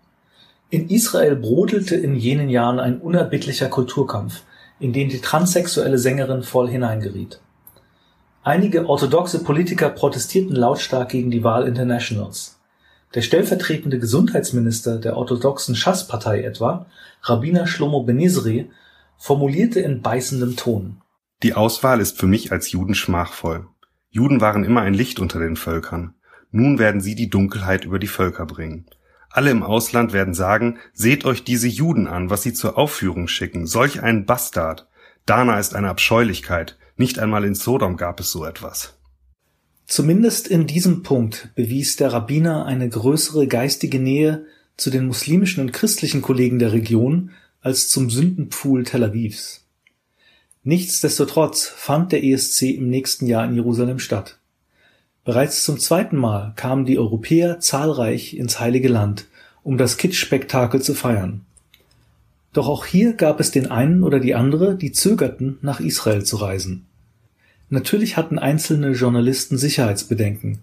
In 0.70 0.88
Israel 0.88 1.36
brodelte 1.36 1.96
in 1.96 2.16
jenen 2.16 2.48
Jahren 2.48 2.80
ein 2.80 3.00
unerbittlicher 3.00 3.68
Kulturkampf, 3.68 4.42
in 4.82 4.92
den 4.92 5.08
die 5.08 5.20
transsexuelle 5.20 5.96
Sängerin 5.96 6.42
voll 6.42 6.68
hineingeriet. 6.68 7.40
Einige 8.42 8.88
orthodoxe 8.88 9.44
Politiker 9.44 9.88
protestierten 9.90 10.56
lautstark 10.56 11.10
gegen 11.10 11.30
die 11.30 11.44
Wahl 11.44 11.68
Internationals. 11.68 12.58
Der 13.14 13.22
stellvertretende 13.22 14.00
Gesundheitsminister 14.00 14.98
der 14.98 15.16
orthodoxen 15.16 15.76
Schass-Partei 15.76 16.42
etwa, 16.42 16.86
Rabbiner 17.22 17.68
Shlomo 17.68 18.02
Benizri, 18.02 18.70
formulierte 19.18 19.78
in 19.78 20.02
beißendem 20.02 20.56
Ton. 20.56 21.00
Die 21.44 21.54
Auswahl 21.54 22.00
ist 22.00 22.18
für 22.18 22.26
mich 22.26 22.50
als 22.50 22.72
Juden 22.72 22.96
schmachvoll. 22.96 23.68
Juden 24.10 24.40
waren 24.40 24.64
immer 24.64 24.80
ein 24.80 24.94
Licht 24.94 25.20
unter 25.20 25.38
den 25.38 25.54
Völkern. 25.54 26.14
Nun 26.50 26.80
werden 26.80 27.00
sie 27.00 27.14
die 27.14 27.30
Dunkelheit 27.30 27.84
über 27.84 28.00
die 28.00 28.08
Völker 28.08 28.46
bringen. 28.46 28.86
Alle 29.32 29.50
im 29.50 29.62
Ausland 29.62 30.12
werden 30.12 30.34
sagen, 30.34 30.78
seht 30.92 31.24
euch 31.24 31.42
diese 31.42 31.66
Juden 31.66 32.06
an, 32.06 32.28
was 32.28 32.42
sie 32.42 32.52
zur 32.52 32.76
Aufführung 32.76 33.28
schicken, 33.28 33.66
solch 33.66 34.02
ein 34.02 34.26
Bastard. 34.26 34.86
Dana 35.24 35.58
ist 35.58 35.74
eine 35.74 35.88
Abscheulichkeit, 35.88 36.76
nicht 36.98 37.18
einmal 37.18 37.44
in 37.44 37.54
Sodom 37.54 37.96
gab 37.96 38.20
es 38.20 38.30
so 38.30 38.44
etwas. 38.44 38.98
Zumindest 39.86 40.48
in 40.48 40.66
diesem 40.66 41.02
Punkt 41.02 41.50
bewies 41.54 41.96
der 41.96 42.12
Rabbiner 42.12 42.66
eine 42.66 42.88
größere 42.88 43.46
geistige 43.46 43.98
Nähe 43.98 44.44
zu 44.76 44.90
den 44.90 45.06
muslimischen 45.06 45.62
und 45.62 45.72
christlichen 45.72 46.20
Kollegen 46.20 46.58
der 46.58 46.72
Region 46.72 47.30
als 47.60 47.88
zum 47.88 48.10
Sündenpfuhl 48.10 48.84
Tel 48.84 49.04
Avivs. 49.04 49.66
Nichtsdestotrotz 50.62 51.66
fand 51.66 52.12
der 52.12 52.22
ESC 52.22 52.62
im 52.62 52.88
nächsten 52.88 53.26
Jahr 53.26 53.44
in 53.46 53.54
Jerusalem 53.54 53.98
statt. 53.98 54.38
Bereits 55.24 55.62
zum 55.62 55.78
zweiten 55.78 56.16
Mal 56.16 56.52
kamen 56.56 56.84
die 56.84 56.98
Europäer 56.98 57.60
zahlreich 57.60 58.36
ins 58.36 58.58
Heilige 58.58 58.88
Land, 58.88 59.26
um 59.62 59.78
das 59.78 59.96
Kitsch-Spektakel 59.96 60.82
zu 60.82 60.94
feiern. 60.94 61.46
Doch 62.52 62.68
auch 62.68 62.84
hier 62.84 63.14
gab 63.14 63.38
es 63.38 63.52
den 63.52 63.70
einen 63.70 64.02
oder 64.02 64.18
die 64.18 64.34
andere, 64.34 64.74
die 64.74 64.90
zögerten, 64.90 65.58
nach 65.62 65.78
Israel 65.78 66.24
zu 66.24 66.36
reisen. 66.36 66.86
Natürlich 67.70 68.16
hatten 68.16 68.38
einzelne 68.38 68.90
Journalisten 68.90 69.56
Sicherheitsbedenken, 69.56 70.58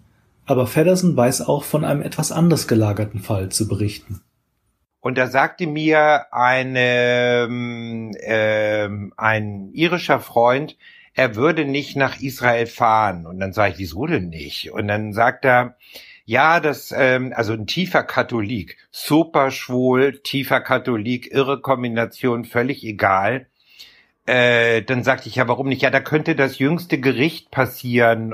aber 0.46 0.68
Feddersen 0.68 1.16
weiß 1.16 1.42
auch 1.42 1.64
von 1.64 1.86
einem 1.86 2.02
etwas 2.02 2.32
anders 2.32 2.68
gelagerten 2.68 3.22
Fall 3.22 3.50
zu 3.50 3.68
berichten. 3.68 4.22
Und 5.00 5.18
da 5.18 5.28
sagte 5.28 5.66
mir 5.66 6.26
eine, 6.34 7.48
äh, 8.20 8.90
ein 9.16 9.70
irischer 9.72 10.20
Freund, 10.20 10.76
er 11.20 11.36
würde 11.36 11.66
nicht 11.66 11.98
nach 11.98 12.22
Israel 12.22 12.66
fahren. 12.66 13.26
Und 13.26 13.42
dann 13.42 13.52
sage 13.52 13.74
ich, 13.74 13.78
wieso 13.80 14.06
denn 14.06 14.30
nicht? 14.30 14.72
Und 14.72 14.88
dann 14.88 15.12
sagt 15.12 15.44
er, 15.44 15.76
ja, 16.24 16.62
das, 16.62 16.94
ähm, 16.96 17.34
also 17.36 17.52
ein 17.52 17.68
tiefer 17.68 18.04
Katholik, 18.04 18.78
super 18.90 19.52
schwul, 19.52 20.22
tiefer 20.22 20.62
Katholik, 20.62 21.30
irre 21.30 21.60
Kombination, 21.60 22.46
völlig 22.46 22.86
egal. 22.86 23.48
Äh, 24.28 24.82
dann 24.84 25.04
sagte 25.04 25.28
ich, 25.28 25.36
ja, 25.36 25.50
warum 25.50 25.68
nicht? 25.68 25.82
Ja, 25.82 25.90
da 25.90 26.00
könnte 26.00 26.38
das 26.38 26.58
jüngste 26.58 27.02
Gericht 27.02 27.52
passieren. 27.52 28.32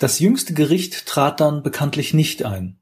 Das 0.00 0.18
jüngste 0.18 0.52
Gericht 0.52 1.06
trat 1.06 1.38
dann 1.38 1.62
bekanntlich 1.62 2.12
nicht 2.12 2.44
ein. 2.44 2.80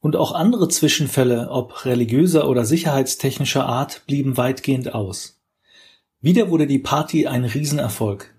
Und 0.00 0.16
auch 0.16 0.32
andere 0.32 0.68
Zwischenfälle, 0.68 1.48
ob 1.50 1.84
religiöser 1.84 2.48
oder 2.48 2.64
sicherheitstechnischer 2.64 3.66
Art, 3.66 4.02
blieben 4.08 4.36
weitgehend 4.36 4.96
aus. 4.96 5.40
Wieder 6.20 6.50
wurde 6.50 6.66
die 6.66 6.80
Party 6.80 7.28
ein 7.28 7.44
Riesenerfolg. 7.44 8.34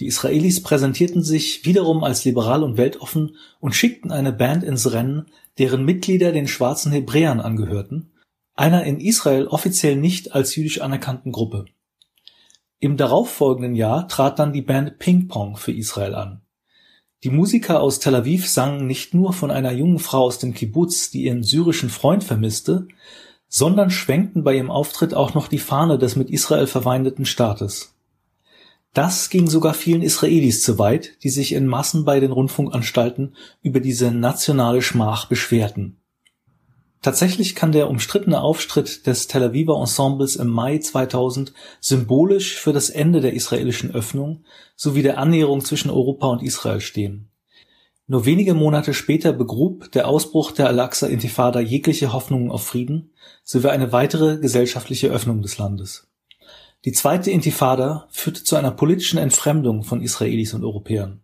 Die 0.00 0.06
Israelis 0.06 0.62
präsentierten 0.62 1.22
sich 1.22 1.64
wiederum 1.64 2.04
als 2.04 2.24
liberal 2.24 2.62
und 2.62 2.76
weltoffen 2.76 3.36
und 3.58 3.74
schickten 3.74 4.12
eine 4.12 4.32
Band 4.32 4.62
ins 4.62 4.92
Rennen, 4.92 5.26
deren 5.58 5.84
Mitglieder 5.84 6.30
den 6.30 6.46
schwarzen 6.46 6.92
Hebräern 6.92 7.40
angehörten, 7.40 8.12
einer 8.54 8.84
in 8.84 9.00
Israel 9.00 9.46
offiziell 9.48 9.96
nicht 9.96 10.34
als 10.34 10.54
jüdisch 10.54 10.80
anerkannten 10.80 11.32
Gruppe. 11.32 11.66
Im 12.80 12.96
darauffolgenden 12.96 13.74
Jahr 13.74 14.06
trat 14.06 14.38
dann 14.38 14.52
die 14.52 14.62
Band 14.62 14.98
Ping 15.00 15.26
Pong 15.26 15.56
für 15.56 15.72
Israel 15.72 16.14
an. 16.14 16.42
Die 17.24 17.30
Musiker 17.30 17.80
aus 17.80 17.98
Tel 17.98 18.14
Aviv 18.14 18.48
sangen 18.48 18.86
nicht 18.86 19.14
nur 19.14 19.32
von 19.32 19.50
einer 19.50 19.72
jungen 19.72 19.98
Frau 19.98 20.22
aus 20.22 20.38
dem 20.38 20.54
Kibbuz, 20.54 21.10
die 21.10 21.24
ihren 21.24 21.42
syrischen 21.42 21.90
Freund 21.90 22.22
vermisste, 22.22 22.86
sondern 23.48 23.90
schwenkten 23.90 24.44
bei 24.44 24.54
ihrem 24.54 24.70
Auftritt 24.70 25.14
auch 25.14 25.34
noch 25.34 25.48
die 25.48 25.58
Fahne 25.58 25.98
des 25.98 26.14
mit 26.14 26.30
Israel 26.30 26.68
verfeindeten 26.68 27.24
Staates. 27.24 27.97
Das 28.94 29.30
ging 29.30 29.48
sogar 29.48 29.74
vielen 29.74 30.02
Israelis 30.02 30.62
zu 30.62 30.78
weit, 30.78 31.22
die 31.22 31.30
sich 31.30 31.52
in 31.52 31.66
Massen 31.66 32.04
bei 32.04 32.20
den 32.20 32.32
Rundfunkanstalten 32.32 33.36
über 33.62 33.80
diese 33.80 34.10
nationale 34.10 34.82
Schmach 34.82 35.26
beschwerten 35.26 35.98
Tatsächlich 37.00 37.54
kann 37.54 37.70
der 37.70 37.88
umstrittene 37.88 38.40
Auftritt 38.40 39.06
des 39.06 39.28
Tel 39.28 39.44
Aviver 39.44 39.78
Ensembles 39.78 40.34
im 40.34 40.48
Mai 40.48 40.78
2000 40.78 41.52
symbolisch 41.80 42.56
für 42.56 42.72
das 42.72 42.90
Ende 42.90 43.20
der 43.20 43.34
israelischen 43.34 43.94
Öffnung 43.94 44.44
sowie 44.74 45.02
der 45.02 45.18
Annäherung 45.18 45.64
zwischen 45.64 45.90
Europa 45.90 46.26
und 46.26 46.42
Israel 46.42 46.80
stehen. 46.80 47.30
Nur 48.08 48.24
wenige 48.24 48.54
Monate 48.54 48.94
später 48.94 49.32
begrub 49.32 49.92
der 49.92 50.08
Ausbruch 50.08 50.50
der 50.50 50.66
Al-Aqsa-Intifada 50.68 51.60
jegliche 51.60 52.12
Hoffnungen 52.12 52.50
auf 52.50 52.66
Frieden 52.66 53.12
sowie 53.44 53.68
eine 53.68 53.92
weitere 53.92 54.38
gesellschaftliche 54.38 55.08
Öffnung 55.08 55.42
des 55.42 55.58
Landes. 55.58 56.07
Die 56.84 56.92
zweite 56.92 57.30
Intifada 57.30 58.08
führte 58.10 58.44
zu 58.44 58.56
einer 58.56 58.70
politischen 58.70 59.18
Entfremdung 59.18 59.82
von 59.82 60.00
Israelis 60.00 60.54
und 60.54 60.64
Europäern. 60.64 61.20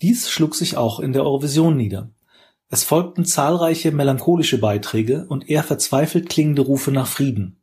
Dies 0.00 0.30
schlug 0.30 0.54
sich 0.54 0.76
auch 0.76 1.00
in 1.00 1.12
der 1.12 1.22
Eurovision 1.22 1.76
nieder 1.76 2.10
es 2.72 2.84
folgten 2.84 3.26
zahlreiche 3.26 3.92
melancholische 3.92 4.56
Beiträge 4.56 5.26
und 5.28 5.50
eher 5.50 5.62
verzweifelt 5.62 6.30
klingende 6.30 6.62
Rufe 6.62 6.90
nach 6.90 7.06
Frieden. 7.06 7.60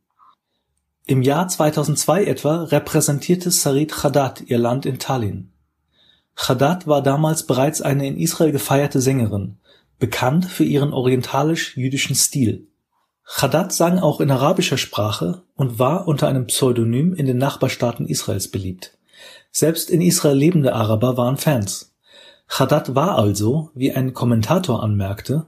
Im 1.04 1.22
Jahr 1.22 1.48
2002 1.48 2.26
etwa 2.26 2.62
repräsentierte 2.62 3.50
Sarit 3.50 3.90
Chadat 3.90 4.42
ihr 4.42 4.58
Land 4.58 4.86
in 4.86 5.00
Tallinn. 5.00 5.50
Chadat 6.36 6.86
war 6.86 7.02
damals 7.02 7.44
bereits 7.44 7.82
eine 7.82 8.06
in 8.06 8.18
Israel 8.18 8.52
gefeierte 8.52 9.00
Sängerin, 9.00 9.56
bekannt 9.98 10.44
für 10.44 10.62
ihren 10.62 10.92
orientalisch-jüdischen 10.92 12.14
Stil. 12.14 12.68
Chadat 13.32 13.72
sang 13.72 14.00
auch 14.00 14.20
in 14.20 14.30
arabischer 14.30 14.76
Sprache 14.76 15.44
und 15.54 15.78
war 15.78 16.08
unter 16.08 16.26
einem 16.26 16.46
Pseudonym 16.46 17.14
in 17.14 17.26
den 17.26 17.38
Nachbarstaaten 17.38 18.06
Israels 18.06 18.48
beliebt. 18.48 18.98
Selbst 19.52 19.88
in 19.88 20.00
Israel 20.00 20.36
lebende 20.36 20.74
Araber 20.74 21.16
waren 21.16 21.36
Fans 21.36 21.94
Chadat 22.48 22.96
war 22.96 23.16
also, 23.16 23.70
wie 23.74 23.92
ein 23.92 24.12
Kommentator 24.12 24.82
anmerkte, 24.82 25.46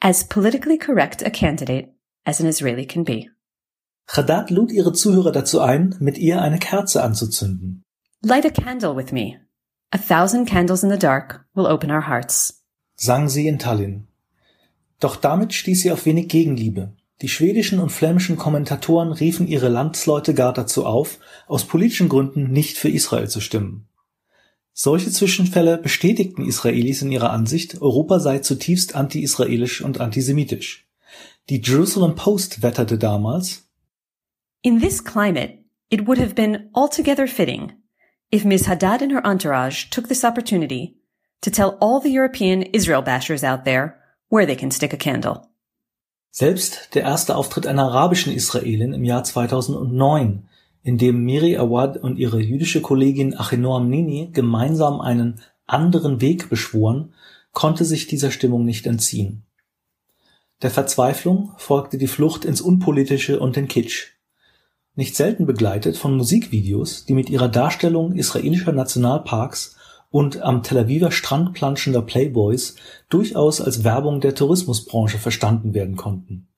as 0.00 0.28
politically 0.28 0.76
correct 0.76 1.24
a 1.24 1.30
candidate 1.30 1.88
as 2.24 2.40
an 2.40 2.46
Israeli 2.46 2.86
can 2.86 3.04
be. 3.04 3.30
Chadat 4.06 4.50
lud 4.50 4.70
ihre 4.70 4.92
Zuhörer 4.92 5.32
dazu 5.32 5.60
ein, 5.60 5.96
mit 6.00 6.18
ihr 6.18 6.42
eine 6.42 6.58
Kerze 6.58 7.02
anzuzünden. 7.02 7.82
Light 8.22 8.44
a 8.44 8.50
candle 8.50 8.94
with 8.94 9.12
me. 9.12 9.40
A 9.90 9.98
thousand 9.98 10.46
candles 10.46 10.82
in 10.82 10.90
the 10.90 10.98
dark 10.98 11.46
will 11.54 11.66
open 11.66 11.90
our 11.90 12.06
hearts. 12.06 12.62
sang 12.96 13.28
sie 13.28 13.48
in 13.48 13.58
Tallinn. 13.58 14.08
Doch 15.00 15.16
damit 15.16 15.54
stieß 15.54 15.82
sie 15.82 15.92
auf 15.92 16.04
wenig 16.04 16.28
Gegenliebe. 16.28 16.92
Die 17.20 17.28
schwedischen 17.28 17.80
und 17.80 17.90
flämischen 17.90 18.36
Kommentatoren 18.36 19.12
riefen 19.12 19.48
ihre 19.48 19.68
Landsleute 19.68 20.34
gar 20.34 20.52
dazu 20.52 20.86
auf, 20.86 21.18
aus 21.48 21.64
politischen 21.64 22.08
Gründen 22.08 22.52
nicht 22.52 22.76
für 22.76 22.88
Israel 22.88 23.28
zu 23.28 23.40
stimmen. 23.40 23.88
Solche 24.72 25.10
Zwischenfälle 25.10 25.78
bestätigten 25.78 26.44
Israelis 26.44 27.02
in 27.02 27.10
ihrer 27.10 27.30
Ansicht, 27.30 27.82
Europa 27.82 28.20
sei 28.20 28.38
zutiefst 28.38 28.94
anti-israelisch 28.94 29.82
und 29.82 30.00
antisemitisch. 30.00 30.86
Die 31.48 31.60
Jerusalem 31.60 32.14
Post 32.14 32.62
wetterte 32.62 32.98
damals, 32.98 33.68
In 34.62 34.80
this 34.80 35.02
climate, 35.02 35.64
it 35.90 36.06
would 36.06 36.20
have 36.20 36.34
been 36.34 36.70
altogether 36.74 37.26
fitting 37.26 37.72
if 38.30 38.44
Ms. 38.44 38.68
Haddad 38.68 39.02
and 39.02 39.12
her 39.12 39.24
entourage 39.24 39.90
took 39.90 40.06
this 40.06 40.22
opportunity 40.22 41.00
to 41.40 41.50
tell 41.50 41.76
all 41.80 42.00
the 42.00 42.12
European 42.12 42.62
Israel 42.62 43.02
bashers 43.02 43.42
out 43.42 43.64
there 43.64 43.96
where 44.28 44.46
they 44.46 44.56
can 44.56 44.70
stick 44.70 44.92
a 44.92 44.96
candle. 44.96 45.47
Selbst 46.30 46.94
der 46.94 47.02
erste 47.02 47.36
Auftritt 47.36 47.66
einer 47.66 47.84
arabischen 47.84 48.32
Israelin 48.32 48.92
im 48.92 49.04
Jahr 49.04 49.24
2009 49.24 50.48
in 50.82 50.98
dem 50.98 51.24
Miri 51.24 51.56
Awad 51.56 51.96
und 51.98 52.18
ihre 52.18 52.40
jüdische 52.40 52.80
Kollegin 52.80 53.38
Achinoam 53.38 53.88
Nini 53.88 54.30
gemeinsam 54.32 55.00
einen 55.00 55.40
anderen 55.66 56.20
Weg 56.20 56.48
beschworen, 56.48 57.12
konnte 57.52 57.84
sich 57.84 58.06
dieser 58.06 58.30
Stimmung 58.30 58.64
nicht 58.64 58.86
entziehen. 58.86 59.44
Der 60.62 60.70
Verzweiflung 60.70 61.52
folgte 61.56 61.98
die 61.98 62.06
Flucht 62.06 62.44
ins 62.44 62.60
Unpolitische 62.60 63.38
und 63.38 63.56
den 63.56 63.68
Kitsch. 63.68 64.14
Nicht 64.94 65.14
selten 65.14 65.46
begleitet 65.46 65.96
von 65.96 66.16
Musikvideos, 66.16 67.04
die 67.04 67.14
mit 67.14 67.30
ihrer 67.30 67.48
Darstellung 67.48 68.16
israelischer 68.16 68.72
Nationalparks 68.72 69.76
und 70.10 70.42
am 70.42 70.62
Tel 70.62 70.78
Aviver 70.78 71.10
Strand 71.10 71.52
planschender 71.52 72.02
Playboys 72.02 72.76
durchaus 73.08 73.60
als 73.60 73.84
Werbung 73.84 74.20
der 74.20 74.34
Tourismusbranche 74.34 75.18
verstanden 75.18 75.74
werden 75.74 75.96
konnten 75.96 76.48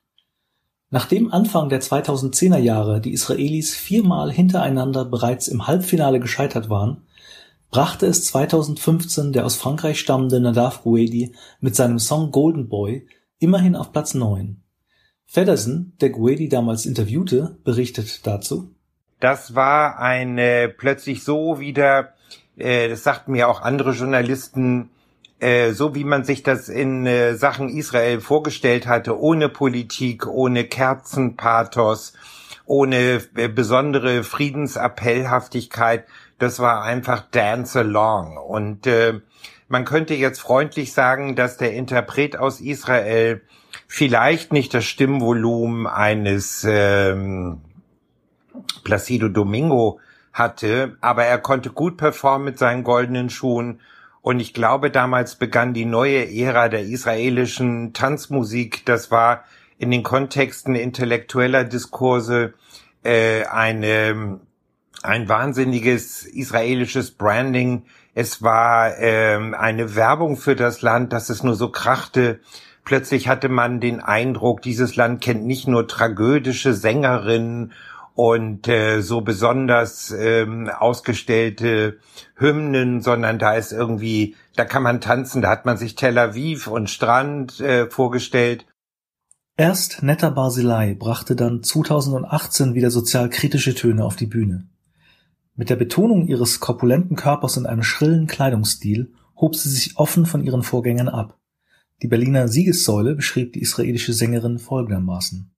Nachdem 0.90 1.32
Anfang 1.32 1.68
der 1.68 1.80
2010er 1.80 2.58
Jahre 2.58 3.00
die 3.00 3.12
Israelis 3.12 3.76
viermal 3.76 4.32
hintereinander 4.32 5.04
bereits 5.04 5.46
im 5.46 5.68
Halbfinale 5.68 6.18
gescheitert 6.18 6.68
waren, 6.68 7.06
brachte 7.70 8.06
es 8.06 8.24
2015 8.26 9.32
der 9.32 9.46
aus 9.46 9.54
Frankreich 9.54 10.00
stammende 10.00 10.40
Nadav 10.40 10.82
Guedi 10.82 11.32
mit 11.60 11.76
seinem 11.76 12.00
Song 12.00 12.32
Golden 12.32 12.68
Boy 12.68 13.06
immerhin 13.38 13.76
auf 13.76 13.92
Platz 13.92 14.14
9. 14.14 14.60
Feddersen, 15.26 15.92
der 16.00 16.10
Guedi 16.10 16.48
damals 16.48 16.86
interviewte, 16.86 17.56
berichtet 17.62 18.26
dazu. 18.26 18.74
Das 19.20 19.54
war 19.54 20.00
eine 20.00 20.68
plötzlich 20.68 21.22
so 21.22 21.60
wieder, 21.60 22.14
äh, 22.60 22.88
das 22.88 23.02
sagten 23.02 23.32
mir 23.32 23.48
auch 23.48 23.62
andere 23.62 23.92
Journalisten, 23.92 24.90
äh, 25.40 25.72
so 25.72 25.94
wie 25.94 26.04
man 26.04 26.24
sich 26.24 26.42
das 26.42 26.68
in 26.68 27.06
äh, 27.06 27.34
Sachen 27.34 27.68
Israel 27.68 28.20
vorgestellt 28.20 28.86
hatte, 28.86 29.18
ohne 29.18 29.48
Politik, 29.48 30.26
ohne 30.26 30.64
Kerzenpathos, 30.64 32.12
ohne 32.66 33.20
besondere 33.52 34.22
Friedensappellhaftigkeit, 34.22 36.04
das 36.38 36.60
war 36.60 36.82
einfach 36.82 37.22
Dance 37.32 37.80
Along. 37.80 38.36
Und 38.36 38.88
man 39.66 39.84
könnte 39.84 40.14
jetzt 40.14 40.40
freundlich 40.40 40.92
sagen, 40.92 41.34
dass 41.34 41.56
der 41.56 41.72
Interpret 41.72 42.36
aus 42.36 42.60
Israel 42.60 43.42
vielleicht 43.88 44.52
nicht 44.52 44.72
das 44.72 44.84
Stimmvolumen 44.84 45.88
eines 45.88 46.64
ähm, 46.68 47.60
Placido 48.84 49.28
Domingo 49.28 49.98
hatte, 50.32 50.96
aber 51.00 51.24
er 51.24 51.38
konnte 51.38 51.70
gut 51.70 51.96
performen 51.96 52.44
mit 52.44 52.58
seinen 52.58 52.84
goldenen 52.84 53.30
Schuhen 53.30 53.80
und 54.22 54.40
ich 54.40 54.52
glaube, 54.52 54.90
damals 54.90 55.36
begann 55.36 55.72
die 55.72 55.86
neue 55.86 56.30
Ära 56.30 56.68
der 56.68 56.82
israelischen 56.82 57.92
Tanzmusik. 57.94 58.84
Das 58.84 59.10
war 59.10 59.44
in 59.78 59.90
den 59.90 60.02
Kontexten 60.02 60.74
intellektueller 60.74 61.64
Diskurse 61.64 62.52
äh, 63.02 63.44
eine, 63.46 64.40
ein 65.02 65.28
wahnsinniges 65.28 66.26
israelisches 66.26 67.12
Branding. 67.12 67.84
Es 68.14 68.42
war 68.42 68.98
äh, 68.98 69.38
eine 69.54 69.96
Werbung 69.96 70.36
für 70.36 70.54
das 70.54 70.82
Land, 70.82 71.14
dass 71.14 71.30
es 71.30 71.42
nur 71.42 71.54
so 71.54 71.70
krachte. 71.70 72.40
Plötzlich 72.84 73.26
hatte 73.26 73.48
man 73.48 73.80
den 73.80 74.00
Eindruck, 74.00 74.60
dieses 74.60 74.96
Land 74.96 75.22
kennt 75.22 75.46
nicht 75.46 75.66
nur 75.66 75.88
tragödische 75.88 76.74
Sängerinnen 76.74 77.72
und 78.20 78.68
äh, 78.68 79.00
so 79.00 79.22
besonders 79.22 80.10
ähm, 80.10 80.68
ausgestellte 80.68 82.00
Hymnen, 82.36 83.00
sondern 83.00 83.38
da 83.38 83.54
ist 83.54 83.72
irgendwie, 83.72 84.36
da 84.56 84.66
kann 84.66 84.82
man 84.82 85.00
tanzen, 85.00 85.40
da 85.40 85.48
hat 85.48 85.64
man 85.64 85.78
sich 85.78 85.94
Tel 85.94 86.18
Aviv 86.18 86.66
und 86.66 86.90
Strand 86.90 87.60
äh, 87.60 87.88
vorgestellt. 87.88 88.66
Erst 89.56 90.02
Netta 90.02 90.28
Barzilai 90.28 90.92
brachte 90.92 91.34
dann 91.34 91.62
2018 91.62 92.74
wieder 92.74 92.90
sozialkritische 92.90 93.74
Töne 93.74 94.04
auf 94.04 94.16
die 94.16 94.26
Bühne. 94.26 94.68
Mit 95.56 95.70
der 95.70 95.76
Betonung 95.76 96.26
ihres 96.26 96.60
korpulenten 96.60 97.16
Körpers 97.16 97.56
und 97.56 97.64
einem 97.64 97.82
schrillen 97.82 98.26
Kleidungsstil 98.26 99.14
hob 99.34 99.56
sie 99.56 99.70
sich 99.70 99.96
offen 99.96 100.26
von 100.26 100.44
ihren 100.44 100.62
Vorgängern 100.62 101.08
ab. 101.08 101.38
Die 102.02 102.08
Berliner 102.08 102.48
Siegessäule 102.48 103.14
beschrieb 103.14 103.54
die 103.54 103.62
israelische 103.62 104.12
Sängerin 104.12 104.58
folgendermaßen. 104.58 105.49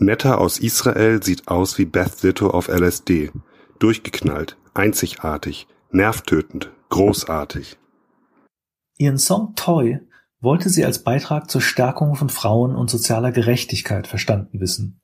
Netta 0.00 0.36
aus 0.36 0.58
Israel 0.58 1.22
sieht 1.22 1.48
aus 1.48 1.76
wie 1.76 1.84
Beth 1.84 2.22
Ditto 2.22 2.50
auf 2.50 2.68
LSD. 2.68 3.32
Durchgeknallt, 3.80 4.56
einzigartig, 4.72 5.66
nervtötend, 5.90 6.70
großartig. 6.88 7.78
Ihren 8.96 9.18
Song 9.18 9.54
Toy 9.56 9.98
wollte 10.40 10.68
sie 10.68 10.84
als 10.84 11.02
Beitrag 11.02 11.50
zur 11.50 11.60
Stärkung 11.60 12.14
von 12.14 12.28
Frauen 12.28 12.76
und 12.76 12.90
sozialer 12.90 13.32
Gerechtigkeit 13.32 14.06
verstanden 14.06 14.60
wissen. 14.60 15.00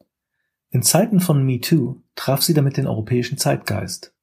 In 0.70 0.82
Zeiten 0.82 1.18
von 1.20 1.44
MeToo 1.44 2.02
traf 2.14 2.42
sie 2.42 2.54
damit 2.54 2.76
den 2.76 2.86
europäischen 2.86 3.36
Zeitgeist. 3.36 4.14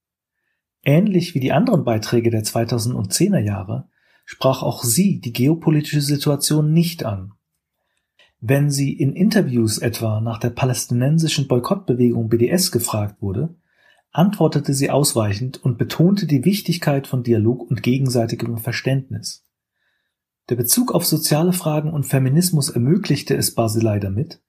Ähnlich 0.84 1.36
wie 1.36 1.40
die 1.42 1.52
anderen 1.52 1.84
Beiträge 1.84 2.30
der 2.30 2.44
2010er 2.44 3.40
Jahre 3.40 3.90
sprach 4.26 4.64
auch 4.64 4.84
sie 4.84 5.20
die 5.20 5.34
geopolitische 5.34 6.02
Situation 6.02 6.72
nicht 6.72 7.04
an. 7.04 7.34
Wenn 8.44 8.72
sie 8.72 8.92
in 8.92 9.14
Interviews 9.14 9.78
etwa 9.78 10.20
nach 10.20 10.40
der 10.40 10.50
palästinensischen 10.50 11.48
Boykottbewegung 11.48 12.28
BDS 12.28 12.72
gefragt 12.72 13.22
wurde, 13.22 13.56
antwortete 14.12 14.74
sie 14.74 14.90
ausweichend 14.90 15.64
und 15.64 15.78
betonte 15.78 16.26
die 16.26 16.44
Wichtigkeit 16.44 17.06
von 17.06 17.22
Dialog 17.22 17.62
und 17.70 17.84
gegenseitigem 17.84 18.58
Verständnis. 18.58 19.46
Der 20.50 20.56
Bezug 20.56 20.92
auf 20.92 21.06
soziale 21.06 21.54
Fragen 21.54 21.94
und 21.94 22.08
Feminismus 22.08 22.70
ermöglichte 22.70 23.38
es 23.38 23.54
Baselei 23.54 24.00
damit, 24.00 24.42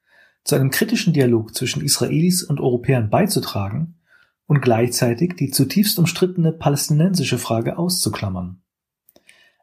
zu 0.43 0.55
einem 0.55 0.71
kritischen 0.71 1.13
Dialog 1.13 1.55
zwischen 1.55 1.85
Israelis 1.85 2.43
und 2.43 2.61
Europäern 2.61 3.11
beizutragen 3.11 4.01
und 4.47 4.63
gleichzeitig 4.63 5.37
die 5.37 5.51
zutiefst 5.51 5.99
umstrittene 5.99 6.53
palästinensische 6.53 7.37
Frage 7.37 7.77
auszuklammern. 7.77 8.63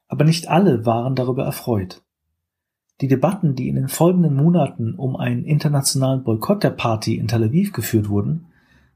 Aber 0.07 0.23
nicht 0.23 0.49
alle 0.49 0.85
waren 0.85 1.15
darüber 1.15 1.45
erfreut. 1.45 2.03
Die 3.01 3.07
Debatten, 3.07 3.55
die 3.55 3.69
in 3.69 3.75
den 3.75 3.87
folgenden 3.87 4.35
Monaten 4.35 4.95
um 4.95 5.15
einen 5.15 5.45
internationalen 5.45 6.23
Boykott 6.23 6.63
der 6.63 6.71
Party 6.71 7.15
in 7.15 7.27
Tel 7.27 7.43
Aviv 7.43 7.71
geführt 7.71 8.09
wurden, 8.09 8.47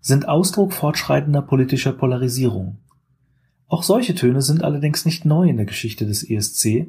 sind 0.02 0.28
Ausdruck 0.28 0.74
fortschreitender 0.74 1.42
politischer 1.42 1.94
Polarisierung. 1.94 2.78
Auch 3.68 3.84
solche 3.84 4.14
Töne 4.14 4.42
sind 4.42 4.64
allerdings 4.64 5.06
nicht 5.06 5.24
neu 5.24 5.48
in 5.48 5.56
der 5.56 5.66
Geschichte 5.66 6.06
des 6.06 6.30
ESC, 6.30 6.88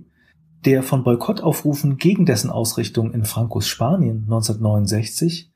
der 0.64 0.82
von 0.82 1.04
Boykottaufrufen 1.04 1.98
gegen 1.98 2.26
dessen 2.26 2.50
Ausrichtung 2.50 3.12
in 3.12 3.24
Francos 3.24 3.68
Spanien 3.68 4.24
1969 4.24 5.52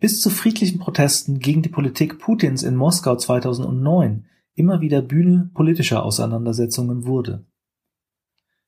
bis 0.00 0.20
zu 0.20 0.30
friedlichen 0.30 0.78
Protesten 0.78 1.38
gegen 1.38 1.62
die 1.62 1.68
Politik 1.68 2.18
Putins 2.18 2.62
in 2.62 2.74
Moskau 2.74 3.16
2009 3.16 4.24
immer 4.54 4.80
wieder 4.80 5.02
Bühne 5.02 5.50
politischer 5.54 6.04
Auseinandersetzungen 6.04 7.04
wurde. 7.06 7.44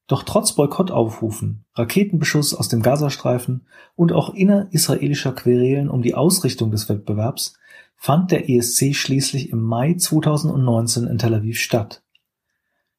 Doch 0.06 0.22
trotz 0.22 0.52
Boykottaufrufen, 0.52 1.64
Raketenbeschuss 1.74 2.54
aus 2.54 2.68
dem 2.68 2.82
Gazastreifen 2.82 3.66
und 3.96 4.12
auch 4.12 4.34
innerisraelischer 4.34 5.32
Querelen 5.32 5.88
um 5.88 6.02
die 6.02 6.14
Ausrichtung 6.14 6.70
des 6.70 6.88
Wettbewerbs 6.88 7.58
fand 7.96 8.30
der 8.30 8.50
ESC 8.50 8.94
schließlich 8.94 9.50
im 9.50 9.62
Mai 9.62 9.94
2019 9.94 11.06
in 11.06 11.16
Tel 11.16 11.34
Aviv 11.34 11.58
statt. 11.58 12.02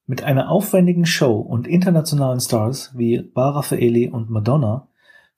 Mit 0.08 0.24
einer 0.24 0.50
aufwendigen 0.50 1.06
Show 1.06 1.36
und 1.38 1.68
internationalen 1.68 2.40
Stars 2.40 2.92
wie 2.96 3.22
Bar 3.22 3.56
Raffaeli 3.56 4.10
und 4.10 4.30
Madonna 4.30 4.88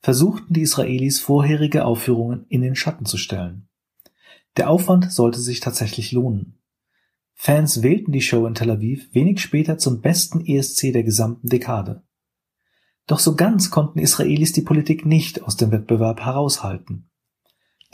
versuchten 0.00 0.54
die 0.54 0.62
Israelis 0.62 1.20
vorherige 1.20 1.84
Aufführungen 1.84 2.46
in 2.48 2.62
den 2.62 2.76
Schatten 2.76 3.04
zu 3.04 3.16
stellen. 3.16 3.68
Der 4.56 4.70
Aufwand 4.70 5.12
sollte 5.12 5.40
sich 5.40 5.60
tatsächlich 5.60 6.12
lohnen. 6.12 6.58
Fans 7.40 7.84
wählten 7.84 8.10
die 8.10 8.20
Show 8.20 8.46
in 8.46 8.54
Tel 8.54 8.68
Aviv 8.68 9.14
wenig 9.14 9.40
später 9.40 9.78
zum 9.78 10.00
besten 10.00 10.44
ESC 10.44 10.92
der 10.92 11.04
gesamten 11.04 11.48
Dekade. 11.48 12.02
Doch 13.06 13.20
so 13.20 13.36
ganz 13.36 13.70
konnten 13.70 14.00
Israelis 14.00 14.52
die 14.52 14.62
Politik 14.62 15.06
nicht 15.06 15.44
aus 15.44 15.56
dem 15.56 15.70
Wettbewerb 15.70 16.20
heraushalten. 16.20 17.08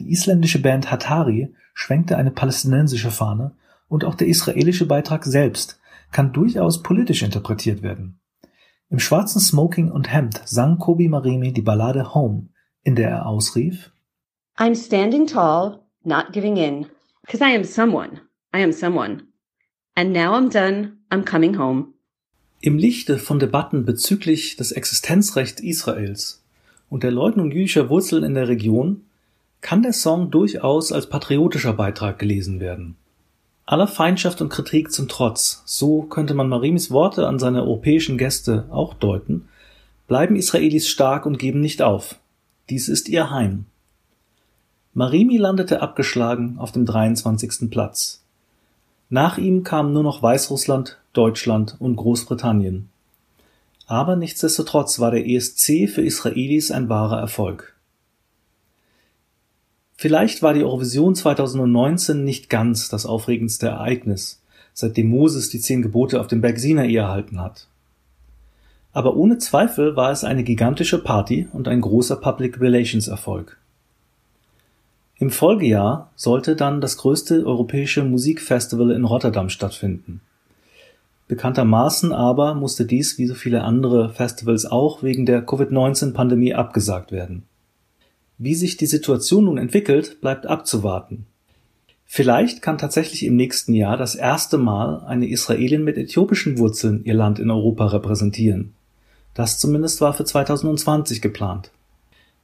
Die 0.01 0.11
isländische 0.11 0.63
Band 0.63 0.91
Hatari 0.91 1.55
schwenkte 1.75 2.17
eine 2.17 2.31
palästinensische 2.31 3.11
Fahne 3.11 3.55
und 3.87 4.07
auch 4.07 4.15
der 4.15 4.29
israelische 4.29 4.87
Beitrag 4.87 5.25
selbst 5.25 5.79
kann 6.11 6.33
durchaus 6.33 6.83
politisch 6.83 7.23
interpretiert 7.23 7.83
werden. 7.83 8.21
Im 8.89 8.99
schwarzen 8.99 9.41
Smoking 9.41 9.91
und 9.91 10.11
Hemd 10.11 10.41
sang 10.47 10.79
Kobi 10.79 11.09
Marimi 11.09 11.53
die 11.53 11.63
Ballade 11.63 12.15
Home, 12.15 12.49
in 12.83 12.97
der 12.97 13.11
er 13.11 13.27
ausrief 13.27 13.93
I'm 14.57 14.75
standing 14.75 15.27
tall, 15.27 15.83
not 16.03 16.33
giving 16.33 16.57
in, 16.57 16.87
because 17.21 17.45
I 17.45 17.55
am 17.55 17.65
someone. 17.65 18.23
I 18.55 18.63
am 18.63 18.73
someone. 18.73 19.34
And 19.97 20.13
now 20.13 20.35
I'm 20.35 20.51
done. 20.51 20.99
I'm 21.11 21.25
coming 21.25 21.57
home. 21.57 21.95
Im 22.61 22.79
Lichte 22.79 23.19
von 23.19 23.39
Debatten 23.39 23.85
bezüglich 23.85 24.57
des 24.57 24.73
Existenzrechts 24.73 25.61
Israels 25.61 26.43
und 26.91 27.03
der 27.03 27.13
Leugnung 27.13 27.53
jüdischer 27.53 27.91
Wurzeln 27.91 28.25
in 28.25 28.35
der 28.35 28.49
Region 28.49 29.03
kann 29.61 29.83
der 29.83 29.93
Song 29.93 30.31
durchaus 30.31 30.91
als 30.91 31.09
patriotischer 31.09 31.75
Beitrag 31.75 32.19
gelesen 32.19 32.59
werden. 32.59 32.97
Aller 33.67 33.87
Feindschaft 33.87 34.41
und 34.43 34.49
Kritik 34.49 34.91
zum 34.91 35.09
Trotz, 35.09 35.63
so 35.65 36.03
könnte 36.03 36.35
man 36.35 36.49
Marimis 36.49 36.91
Worte 36.91 37.29
an 37.29 37.39
seine 37.39 37.63
europäischen 37.63 38.19
Gäste 38.19 38.67
auch 38.71 38.95
deuten, 38.95 39.49
bleiben 40.09 40.35
Israelis 40.35 40.89
stark 40.89 41.25
und 41.25 41.39
geben 41.39 41.61
nicht 41.61 41.83
auf. 41.83 42.19
Dies 42.69 42.89
ist 42.89 43.09
ihr 43.09 43.31
Heim. 43.31 43.67
Marimi 44.93 45.37
landete 45.37 45.83
abgeschlagen 45.83 46.57
auf 46.59 46.73
dem 46.73 46.85
23. 46.85 47.71
Platz. 47.71 48.24
Nach 49.15 49.39
ihm 49.39 49.63
kamen 49.63 49.93
nur 49.93 50.03
noch 50.03 50.25
Weißrussland, 50.25 50.99
Deutschland 51.13 51.77
und 51.79 51.95
Großbritannien. 51.95 52.89
Aber 53.87 54.17
nichtsdestotrotz 54.17 54.99
war 54.99 55.13
der 55.13 55.25
ESC 55.25 55.89
für 55.89 56.03
Israelis 56.03 56.73
ein 56.73 56.89
wahrer 56.89 57.21
Erfolg. 57.21 57.77
Vielleicht 59.97 60.43
war 60.43 60.53
die 60.53 60.65
Eurovision 60.65 61.15
2019 61.15 62.25
nicht 62.25 62.51
ganz 62.51 62.89
das 62.89 63.07
aufregendste 63.07 63.69
Ereignis, 63.69 64.43
seitdem 64.73 65.11
Moses 65.11 65.49
die 65.49 65.61
zehn 65.61 65.81
Gebote 65.81 66.19
auf 66.19 66.27
dem 66.27 66.41
Berg 66.41 66.59
Sinai 66.59 66.93
erhalten 66.93 67.41
hat. 67.41 67.69
Aber 68.91 69.15
ohne 69.15 69.39
Zweifel 69.39 69.95
war 69.95 70.11
es 70.11 70.25
eine 70.25 70.43
gigantische 70.43 70.99
Party 70.99 71.47
und 71.53 71.69
ein 71.69 71.83
großer 71.83 72.17
Public 72.17 72.61
Relations 72.61 73.07
Erfolg. 73.07 73.59
Im 75.19 75.31
Folgejahr 75.31 76.11
sollte 76.17 76.57
dann 76.57 76.81
das 76.81 76.97
größte 76.97 77.47
europäische 77.47 78.03
Musikfestival 78.03 78.91
in 78.91 79.05
Rotterdam 79.05 79.49
stattfinden. 79.49 80.21
Bekanntermaßen 81.29 82.13
aber 82.13 82.55
musste 82.55 82.85
dies 82.85 83.17
wie 83.17 83.27
so 83.27 83.35
viele 83.35 83.63
andere 83.63 84.11
Festivals 84.11 84.67
auch 84.67 85.03
wegen 85.03 85.25
der 85.25 85.43
Covid-19-Pandemie 85.43 86.55
abgesagt 86.55 87.13
werden. 87.13 87.45
Wie 88.37 88.55
sich 88.55 88.77
die 88.77 88.87
Situation 88.87 89.45
nun 89.45 89.57
entwickelt, 89.57 90.21
bleibt 90.21 90.47
abzuwarten. 90.47 91.27
Vielleicht 92.05 92.61
kann 92.61 92.79
tatsächlich 92.79 93.25
im 93.25 93.37
nächsten 93.37 93.75
Jahr 93.75 93.97
das 93.97 94.15
erste 94.15 94.59
Mal 94.59 95.03
eine 95.07 95.29
Israelin 95.29 95.85
mit 95.85 95.97
äthiopischen 95.97 96.59
Wurzeln 96.59 97.05
ihr 97.05 97.15
Land 97.15 97.39
in 97.39 97.51
Europa 97.51 97.87
repräsentieren. 97.87 98.75
Das 99.33 99.59
zumindest 99.59 100.01
war 100.01 100.13
für 100.13 100.25
2020 100.25 101.23
geplant. 101.23 101.71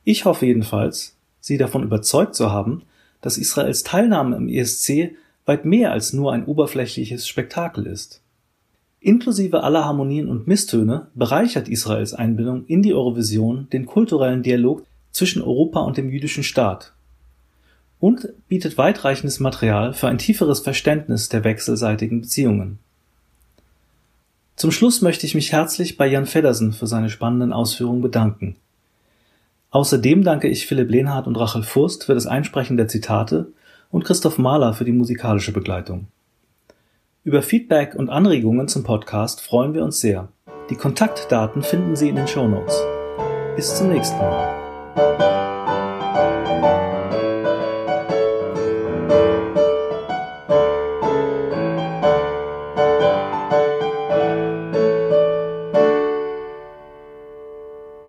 Ich 0.05 0.25
hoffe 0.25 0.47
jedenfalls, 0.47 1.17
sie 1.41 1.59
davon 1.59 1.83
überzeugt 1.83 2.35
zu 2.35 2.51
haben, 2.51 2.83
dass 3.21 3.39
Israels 3.39 3.83
Teilnahme 3.83 4.37
im 4.37 4.49
ESC 4.49 5.17
weit 5.47 5.65
mehr 5.65 5.93
als 5.93 6.13
nur 6.13 6.33
ein 6.33 6.45
oberflächliches 6.45 7.27
Spektakel 7.27 7.87
ist. 7.87 8.23
Inklusive 9.01 9.63
aller 9.65 9.85
Harmonien 9.85 10.29
und 10.29 10.47
Misstöne 10.47 11.09
bereichert 11.15 11.69
Israels 11.69 12.13
Einbindung 12.13 12.67
in 12.67 12.83
die 12.83 12.95
Eurovision 12.95 13.67
den 13.73 13.87
kulturellen 13.87 14.43
Dialog 14.43 14.85
zwischen 15.11 15.43
Europa 15.43 15.81
und 15.81 15.97
dem 15.97 16.11
jüdischen 16.11 16.45
Staat 16.45 16.93
und 17.99 18.29
bietet 18.49 18.79
weitreichendes 18.79 19.41
Material 19.41 19.93
für 19.93 20.09
ein 20.09 20.19
tieferes 20.19 20.61
Verständnis 20.61 21.29
der 21.29 21.45
wechselseitigen 21.45 22.23
Beziehungen. 22.23 22.79
Zum 24.57 24.73
Schluss 24.73 25.01
möchte 25.01 25.27
ich 25.27 25.35
mich 25.35 25.53
herzlich 25.53 25.97
bei 25.97 26.07
Jan 26.07 26.27
Feddersen 26.27 26.73
für 26.73 26.87
seine 26.87 27.11
spannenden 27.11 27.53
Ausführungen 27.53 28.03
bedanken. 28.03 28.57
Außerdem 29.71 30.25
danke 30.25 30.49
ich 30.49 30.67
Philipp 30.67 30.91
Lehnhardt 30.91 31.27
und 31.27 31.37
Rachel 31.37 31.63
Furst 31.63 32.05
für 32.05 32.15
das 32.15 32.27
Einsprechen 32.27 32.77
der 32.77 32.89
Zitate 32.89 33.53
und 33.91 34.05
Christoph 34.05 34.39
Mahler 34.39 34.73
für 34.73 34.85
die 34.85 34.93
musikalische 34.93 35.53
Begleitung. 35.53 36.09
Über 37.23 37.43
Feedback 37.43 37.95
und 37.95 38.11
Anregungen 38.11 38.67
zum 38.67 38.83
Podcast 38.83 39.41
freuen 39.41 39.75
wir 39.75 39.85
uns 39.85 40.01
sehr. 40.01 40.29
Die 40.71 40.77
Kontaktdaten 40.77 41.63
finden 41.63 41.95
Sie 41.95 42.09
in 42.09 42.17
den 42.17 42.27
Show 42.27 42.49
Notes. 42.49 42.83
Bis 43.57 43.77
zum 43.77 43.91
nächsten 43.91 44.19
Mal. 44.19 45.40